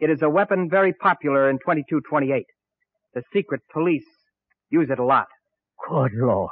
It 0.00 0.10
is 0.10 0.22
a 0.22 0.30
weapon 0.30 0.68
very 0.70 0.92
popular 0.92 1.50
in 1.50 1.56
2228. 1.58 2.44
The 3.14 3.22
secret 3.32 3.60
police 3.72 4.04
use 4.70 4.88
it 4.90 4.98
a 4.98 5.04
lot. 5.04 5.26
Good 5.88 6.12
Lord. 6.14 6.50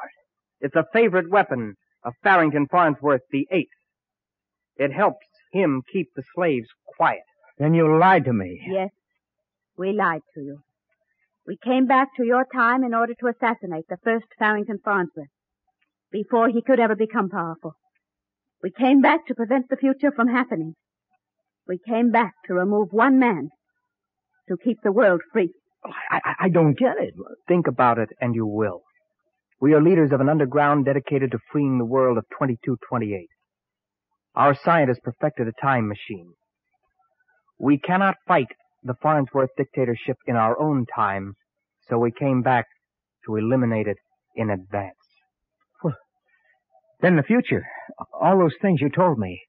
It's 0.61 0.75
a 0.75 0.85
favorite 0.93 1.31
weapon 1.31 1.75
of 2.07 2.15
Farrington 2.23 2.67
Farnsworth 2.71 3.23
the 3.31 3.47
Eighth. 3.51 3.69
It 4.77 4.93
helps 4.93 5.27
him 5.53 5.83
keep 5.93 6.09
the 6.15 6.23
slaves 6.35 6.69
quiet. 6.97 7.25
Then 7.59 7.75
you 7.75 7.99
lied 7.99 8.25
to 8.27 8.33
me. 8.33 8.61
Yes, 8.71 8.91
we 9.77 9.93
lied 9.93 10.23
to 10.35 10.41
you. 10.41 10.59
We 11.47 11.59
came 11.63 11.87
back 11.87 12.09
to 12.17 12.25
your 12.25 12.47
time 12.53 12.85
in 12.85 12.95
order 12.95 13.15
to 13.21 13.27
assassinate 13.29 13.87
the 13.89 13.99
first 14.05 14.27
Farrington 14.39 14.79
Farnsworth 14.85 15.29
before 16.13 16.49
he 16.49 16.63
could 16.63 16.81
ever 16.81 16.97
become 16.97 17.29
powerful. 17.29 17.75
We 18.63 18.71
came 18.71 19.01
back 19.01 19.27
to 19.27 19.35
prevent 19.35 19.69
the 19.69 19.77
future 19.77 20.13
from 20.13 20.29
happening. 20.29 20.75
We 21.69 21.79
came 21.79 22.11
back 22.11 22.33
to 22.47 22.55
remove 22.55 22.89
one 22.93 23.19
man 23.19 23.51
to 24.49 24.57
keep 24.57 24.79
the 24.83 24.93
world 24.93 25.21
free. 25.33 25.51
I, 25.85 26.21
I, 26.25 26.35
I 26.41 26.49
don't 26.49 26.79
get 26.79 26.97
it. 26.99 27.15
Think 27.49 27.67
about 27.67 27.99
it 27.99 28.11
and 28.21 28.35
you 28.35 28.47
will. 28.47 28.83
We 29.61 29.73
are 29.73 29.83
leaders 29.83 30.13
of 30.13 30.21
an 30.21 30.29
underground 30.29 30.85
dedicated 30.85 31.31
to 31.31 31.39
freeing 31.51 31.79
the 31.79 31.85
world 31.85 32.19
of 32.19 32.25
2228. 32.31 33.29
Our 34.35 34.55
scientists 34.55 35.01
perfected 35.03 35.49
a 35.49 35.53
time 35.63 35.89
machine. 35.89 36.35
We 37.59 37.79
cannot 37.79 38.17
fight 38.29 38.49
the 38.83 38.95
Farnsworth 39.03 39.51
dictatorship 39.57 40.19
in 40.27 40.37
our 40.37 40.61
own 40.61 40.85
time, 40.95 41.35
so 41.89 41.99
we 41.99 42.13
came 42.13 42.43
back 42.43 42.67
to 43.25 43.37
eliminate 43.37 43.87
it 43.87 43.97
in 44.35 44.51
advance. 44.51 44.95
Well, 45.83 45.97
Then 47.01 47.17
the 47.17 47.23
future, 47.23 47.65
all 48.13 48.39
those 48.39 48.55
things 48.61 48.83
you 48.83 48.91
told 48.91 49.19
me, 49.19 49.41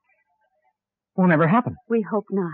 will 1.18 1.28
never 1.28 1.48
happen. 1.48 1.76
We 1.90 2.06
hope 2.10 2.26
not. 2.32 2.54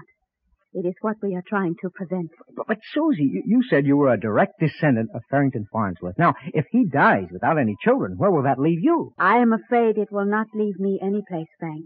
It 0.76 0.88
is 0.88 0.96
what 1.02 1.18
we 1.22 1.36
are 1.36 1.44
trying 1.48 1.76
to 1.84 1.90
prevent. 1.94 2.32
But, 2.56 2.66
but 2.68 2.78
Susie, 2.94 3.30
you, 3.32 3.44
you 3.46 3.64
said 3.70 3.86
you 3.86 3.96
were 3.96 4.12
a 4.12 4.20
direct 4.20 4.60
descendant 4.60 5.10
of 5.14 5.22
Farrington 5.30 5.66
Farnsworth. 5.72 6.18
Now, 6.18 6.34
if 6.54 6.66
he 6.72 6.86
dies 6.86 7.28
without 7.32 7.60
any 7.60 7.76
children, 7.84 8.16
where 8.18 8.32
will 8.32 8.44
that 8.44 8.58
leave 8.60 8.80
you? 8.82 9.14
I 9.20 9.38
am 9.38 9.54
afraid 9.54 9.98
it 9.98 10.12
will 10.12 10.26
not 10.26 10.48
leave 10.56 10.80
me 10.80 11.00
any 11.02 11.22
place, 11.28 11.48
Frank. 11.60 11.86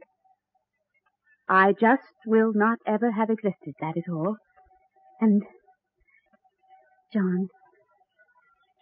I 1.49 1.73
just 1.73 2.03
will 2.25 2.51
not 2.53 2.77
ever 2.87 3.11
have 3.11 3.29
existed, 3.29 3.73
that 3.81 3.97
is 3.97 4.03
all. 4.09 4.35
And, 5.19 5.43
John, 7.13 7.47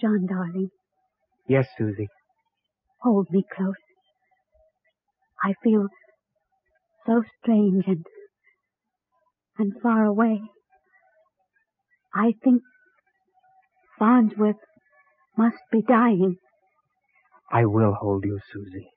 John, 0.02 0.26
darling, 0.28 0.70
Yes, 1.48 1.68
Susie. 1.78 2.08
hold 3.02 3.28
me 3.32 3.44
close. 3.56 3.74
I 5.44 5.54
feel 5.64 5.88
so 7.06 7.24
strange 7.42 7.86
and, 7.88 8.06
and 9.58 9.74
far 9.82 10.06
away. 10.06 10.42
I 12.14 12.34
think 12.44 12.62
Farnsworth 14.00 14.56
must 15.38 15.58
be 15.72 15.82
dying. 15.82 16.38
I 17.52 17.66
will 17.66 17.94
hold 17.94 18.26
you, 18.26 18.40
Susie. 18.52 18.90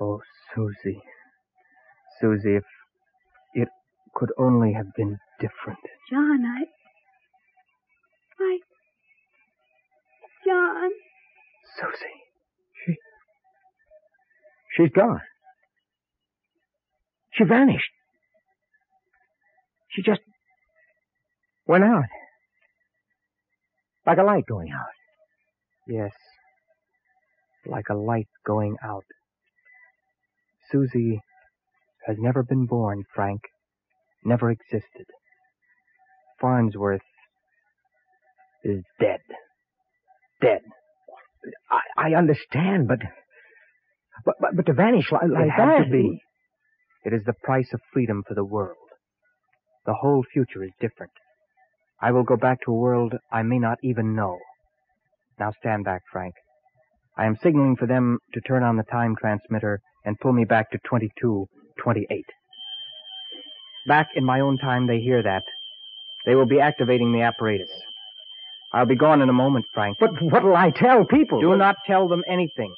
Oh, 0.00 0.20
Susie. 0.54 1.00
Susie, 2.20 2.56
if 2.56 2.64
it 3.54 3.68
could 4.14 4.32
only 4.38 4.72
have 4.72 4.92
been 4.96 5.18
different. 5.38 5.78
John, 6.10 6.44
I. 6.44 6.64
I. 8.42 8.58
John. 10.46 10.90
Susie. 11.78 12.96
She's 14.76 14.90
gone. 14.90 15.20
She 17.32 17.44
vanished. 17.44 17.90
She 19.90 20.02
just 20.02 20.20
went 21.66 21.84
out. 21.84 22.04
Like 24.06 24.18
a 24.18 24.22
light 24.22 24.44
going 24.48 24.70
out. 24.72 24.86
Yes. 25.86 26.12
Like 27.66 27.88
a 27.90 27.94
light 27.94 28.28
going 28.46 28.76
out. 28.82 29.04
Susie 30.70 31.20
has 32.06 32.16
never 32.18 32.42
been 32.42 32.66
born, 32.66 33.04
Frank. 33.14 33.40
Never 34.24 34.50
existed. 34.50 35.06
Farnsworth 36.40 37.02
is 38.64 38.82
dead. 38.98 39.20
Dead. 40.40 40.60
I, 41.70 42.10
I 42.12 42.18
understand, 42.18 42.88
but, 42.88 42.98
but, 44.24 44.34
but, 44.40 44.56
but 44.56 44.66
to 44.66 44.72
vanish 44.72 45.10
like, 45.10 45.22
like 45.22 45.46
it 45.46 45.50
had 45.50 45.68
that. 45.68 45.84
to 45.84 45.90
be. 45.90 46.20
It 47.04 47.12
is 47.14 47.22
the 47.24 47.34
price 47.42 47.68
of 47.72 47.80
freedom 47.92 48.22
for 48.26 48.34
the 48.34 48.44
world. 48.44 48.76
The 49.86 49.94
whole 49.94 50.24
future 50.32 50.62
is 50.62 50.70
different. 50.80 51.12
I 52.00 52.12
will 52.12 52.22
go 52.22 52.36
back 52.36 52.58
to 52.64 52.72
a 52.72 52.76
world 52.76 53.14
I 53.32 53.42
may 53.42 53.58
not 53.58 53.78
even 53.82 54.14
know. 54.14 54.38
Now 55.38 55.52
stand 55.60 55.84
back, 55.84 56.02
Frank. 56.12 56.34
I 57.16 57.26
am 57.26 57.36
signaling 57.42 57.76
for 57.76 57.86
them 57.86 58.18
to 58.34 58.40
turn 58.40 58.62
on 58.62 58.76
the 58.76 58.82
time 58.84 59.14
transmitter 59.20 59.80
and 60.04 60.18
pull 60.20 60.32
me 60.32 60.44
back 60.44 60.70
to 60.70 60.78
2228. 60.84 62.24
Back 63.86 64.08
in 64.14 64.24
my 64.24 64.40
own 64.40 64.58
time, 64.58 64.86
they 64.86 65.00
hear 65.00 65.22
that. 65.22 65.44
They 66.26 66.34
will 66.34 66.46
be 66.46 66.60
activating 66.60 67.12
the 67.12 67.22
apparatus. 67.22 67.70
I'll 68.72 68.86
be 68.86 68.96
gone 68.96 69.20
in 69.22 69.28
a 69.28 69.32
moment, 69.34 69.66
Frank. 69.74 69.96
But 69.98 70.10
what'll 70.20 70.56
I 70.56 70.70
tell 70.70 71.04
people? 71.04 71.40
Do 71.40 71.56
not 71.56 71.76
tell 71.86 72.08
them 72.08 72.22
anything. 72.28 72.74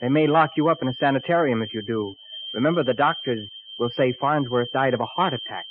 They 0.00 0.08
may 0.08 0.26
lock 0.26 0.50
you 0.56 0.68
up 0.68 0.78
in 0.80 0.88
a 0.88 0.94
sanitarium 0.94 1.62
if 1.62 1.74
you 1.74 1.82
do. 1.86 2.14
Remember, 2.54 2.82
the 2.82 2.94
doctors 2.94 3.46
will 3.78 3.90
say 3.96 4.14
Farnsworth 4.18 4.68
died 4.72 4.94
of 4.94 5.00
a 5.00 5.06
heart 5.06 5.34
attack. 5.34 5.64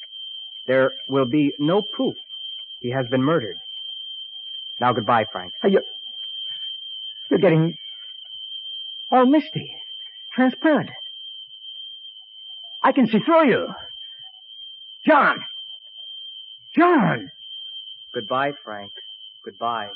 There 0.67 0.91
will 1.07 1.25
be 1.25 1.53
no 1.59 1.81
proof 1.81 2.15
he 2.81 2.91
has 2.91 3.07
been 3.07 3.23
murdered. 3.23 3.55
Now, 4.79 4.93
goodbye, 4.93 5.25
Frank. 5.31 5.53
Uh, 5.63 5.67
Are 5.67 5.69
you, 5.71 5.81
you're 7.29 7.39
getting 7.39 7.75
all 9.11 9.25
misty, 9.25 9.71
transparent. 10.35 10.89
I 12.83 12.91
can 12.91 13.07
see 13.07 13.19
through 13.19 13.49
you. 13.49 13.67
John! 15.05 15.37
John! 16.75 17.31
Goodbye, 18.13 18.53
Frank. 18.63 18.91
Goodbye. 19.45 19.89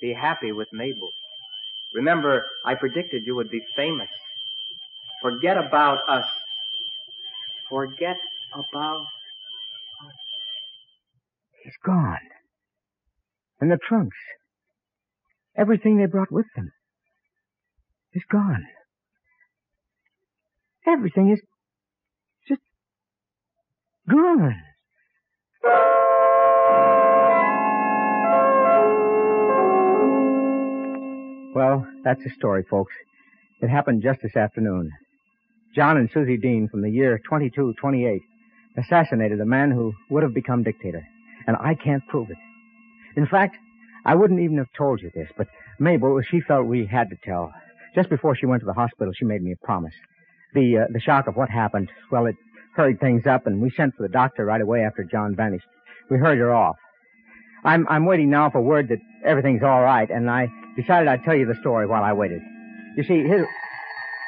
Be 0.00 0.12
happy 0.12 0.52
with 0.52 0.68
Mabel. 0.72 1.10
Remember, 1.94 2.44
I 2.64 2.74
predicted 2.74 3.22
you 3.26 3.34
would 3.36 3.50
be 3.50 3.62
famous. 3.76 4.08
Forget 5.22 5.56
about 5.56 5.98
us. 6.08 6.26
Forget 7.68 8.16
about. 8.52 9.06
He's 11.74 11.86
gone. 11.86 12.18
And 13.60 13.70
the 13.70 13.78
trunks. 13.88 14.16
Everything 15.56 15.98
they 15.98 16.06
brought 16.06 16.32
with 16.32 16.46
them 16.56 16.72
is 18.12 18.22
gone. 18.30 18.64
Everything 20.86 21.30
is 21.30 21.40
just 22.48 22.60
gone. 24.08 24.60
Well, 31.54 31.86
that's 32.02 32.22
the 32.22 32.30
story, 32.36 32.64
folks. 32.68 32.92
It 33.60 33.68
happened 33.68 34.02
just 34.02 34.20
this 34.22 34.36
afternoon. 34.36 34.90
John 35.74 35.96
and 35.96 36.10
Susie 36.12 36.36
Dean 36.36 36.68
from 36.68 36.82
the 36.82 36.90
year 36.90 37.18
2228 37.18 38.20
assassinated 38.76 39.40
a 39.40 39.46
man 39.46 39.70
who 39.70 39.92
would 40.10 40.24
have 40.24 40.34
become 40.34 40.64
dictator. 40.64 41.04
And 41.46 41.56
I 41.56 41.74
can't 41.74 42.06
prove 42.08 42.30
it. 42.30 42.36
In 43.16 43.26
fact, 43.26 43.56
I 44.04 44.14
wouldn't 44.14 44.40
even 44.40 44.58
have 44.58 44.68
told 44.76 45.00
you 45.00 45.10
this, 45.14 45.28
but 45.36 45.46
Mabel, 45.78 46.20
she 46.28 46.40
felt 46.40 46.66
we 46.66 46.86
had 46.86 47.10
to 47.10 47.16
tell. 47.24 47.52
Just 47.94 48.10
before 48.10 48.34
she 48.36 48.46
went 48.46 48.60
to 48.60 48.66
the 48.66 48.72
hospital, 48.72 49.12
she 49.14 49.24
made 49.24 49.42
me 49.42 49.52
a 49.52 49.66
promise. 49.66 49.94
The, 50.52 50.78
uh, 50.78 50.92
the 50.92 51.00
shock 51.00 51.26
of 51.26 51.36
what 51.36 51.48
happened, 51.48 51.90
well, 52.10 52.26
it 52.26 52.36
hurried 52.74 53.00
things 53.00 53.26
up, 53.26 53.46
and 53.46 53.60
we 53.60 53.70
sent 53.70 53.94
for 53.94 54.02
the 54.02 54.12
doctor 54.12 54.44
right 54.44 54.60
away 54.60 54.80
after 54.84 55.04
John 55.04 55.34
vanished. 55.36 55.66
We 56.10 56.18
hurried 56.18 56.38
her 56.38 56.52
off. 56.52 56.76
I'm, 57.64 57.86
I'm 57.88 58.04
waiting 58.04 58.30
now 58.30 58.50
for 58.50 58.60
word 58.60 58.88
that 58.88 58.98
everything's 59.24 59.62
all 59.62 59.82
right, 59.82 60.10
and 60.10 60.28
I 60.28 60.48
decided 60.76 61.08
I'd 61.08 61.24
tell 61.24 61.34
you 61.34 61.46
the 61.46 61.54
story 61.60 61.86
while 61.86 62.02
I 62.02 62.12
waited. 62.12 62.42
You 62.96 63.04
see, 63.04 63.22
his... 63.22 63.46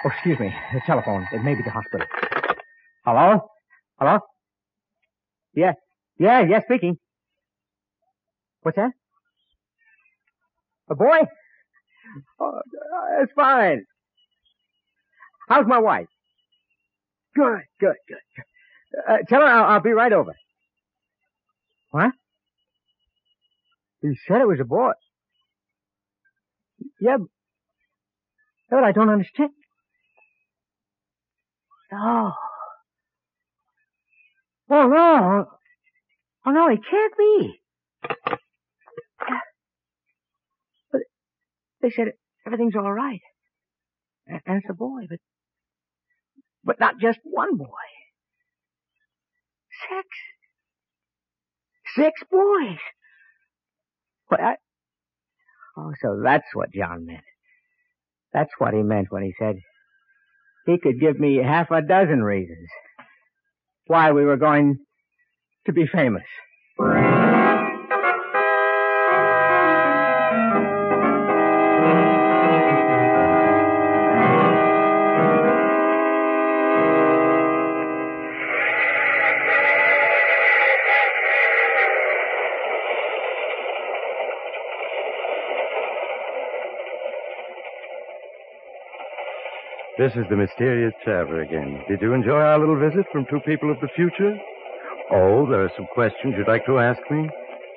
Oh, 0.04 0.10
excuse 0.10 0.38
me. 0.38 0.54
The 0.72 0.80
telephone. 0.86 1.26
It 1.32 1.42
may 1.42 1.54
be 1.54 1.62
the 1.62 1.70
hospital. 1.70 2.06
Hello? 3.04 3.40
Hello? 3.98 4.20
Yeah. 5.54 5.72
Yeah, 6.18 6.42
yeah, 6.42 6.60
speaking. 6.64 6.98
What's 8.66 8.78
that? 8.78 8.90
A 10.90 10.96
boy? 10.96 11.18
Oh, 12.40 12.60
that's 13.16 13.30
fine. 13.36 13.84
How's 15.48 15.68
my 15.68 15.78
wife? 15.78 16.08
Good, 17.36 17.60
good, 17.78 17.94
good. 18.08 18.18
Uh, 19.08 19.18
tell 19.28 19.40
her 19.40 19.46
I'll, 19.46 19.74
I'll 19.74 19.80
be 19.80 19.92
right 19.92 20.12
over. 20.12 20.34
What? 21.92 22.10
You 24.02 24.16
said 24.26 24.40
it 24.40 24.48
was 24.48 24.58
a 24.58 24.64
boy. 24.64 24.94
Yeah, 27.00 27.18
but 28.68 28.82
I 28.82 28.90
don't 28.90 29.10
understand. 29.10 29.50
Oh. 31.92 32.32
Oh, 34.68 34.88
no. 34.88 35.46
Oh, 36.44 36.50
no, 36.50 36.68
it 36.68 36.80
can't 36.90 37.16
be. 37.16 37.60
But 40.92 41.00
they 41.86 41.92
said 41.94 42.12
everything's 42.44 42.74
all 42.74 42.92
right. 42.92 43.20
And 44.26 44.40
it's 44.46 44.66
a 44.68 44.74
boy, 44.74 45.02
but, 45.08 45.18
but 46.64 46.80
not 46.80 46.98
just 47.00 47.20
one 47.22 47.56
boy. 47.56 47.66
Six. 49.88 50.08
Six 51.94 52.12
boys. 52.28 52.78
But 54.28 54.40
I, 54.40 54.56
oh, 55.76 55.92
so 56.02 56.20
that's 56.24 56.46
what 56.54 56.72
John 56.72 57.06
meant. 57.06 57.22
That's 58.32 58.50
what 58.58 58.74
he 58.74 58.82
meant 58.82 59.06
when 59.10 59.22
he 59.22 59.32
said 59.38 59.56
he 60.66 60.78
could 60.78 60.98
give 60.98 61.20
me 61.20 61.36
half 61.36 61.70
a 61.70 61.82
dozen 61.82 62.24
reasons 62.24 62.68
why 63.86 64.10
we 64.10 64.24
were 64.24 64.36
going 64.36 64.78
to 65.66 65.72
be 65.72 65.86
famous. 65.86 66.24
This 89.98 90.12
is 90.14 90.24
the 90.28 90.36
mysterious 90.36 90.92
traveler 91.02 91.40
again. 91.40 91.82
Did 91.88 92.02
you 92.02 92.12
enjoy 92.12 92.36
our 92.36 92.58
little 92.58 92.78
visit 92.78 93.06
from 93.12 93.24
two 93.30 93.40
people 93.46 93.70
of 93.70 93.80
the 93.80 93.88
future? 93.96 94.36
Oh, 95.10 95.46
there 95.48 95.64
are 95.64 95.72
some 95.76 95.86
questions 95.94 96.34
you'd 96.36 96.48
like 96.48 96.66
to 96.66 96.78
ask 96.78 97.00
me? 97.10 97.30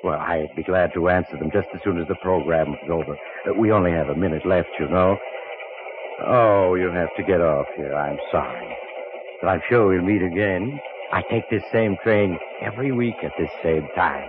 Well, 0.04 0.18
I'd 0.18 0.54
be 0.54 0.62
glad 0.62 0.92
to 0.94 1.08
answer 1.08 1.36
them 1.38 1.50
just 1.52 1.68
as 1.74 1.80
soon 1.82 1.98
as 1.98 2.08
the 2.08 2.16
program 2.16 2.74
is 2.74 2.90
over. 2.90 3.16
Uh, 3.48 3.54
We 3.54 3.72
only 3.72 3.92
have 3.92 4.08
a 4.08 4.14
minute 4.14 4.44
left, 4.44 4.68
you 4.78 4.88
know. 4.88 5.16
Oh, 6.26 6.74
you'll 6.74 6.92
have 6.92 7.14
to 7.16 7.22
get 7.22 7.40
off 7.40 7.66
here. 7.76 7.94
I'm 7.94 8.18
sorry. 8.30 8.76
But 9.40 9.48
I'm 9.48 9.62
sure 9.68 9.88
we'll 9.88 10.02
meet 10.02 10.22
again. 10.22 10.78
I 11.12 11.22
take 11.30 11.48
this 11.48 11.62
same 11.72 11.96
train 12.02 12.38
every 12.60 12.92
week 12.92 13.16
at 13.22 13.32
this 13.38 13.50
same 13.62 13.88
time. 13.94 14.28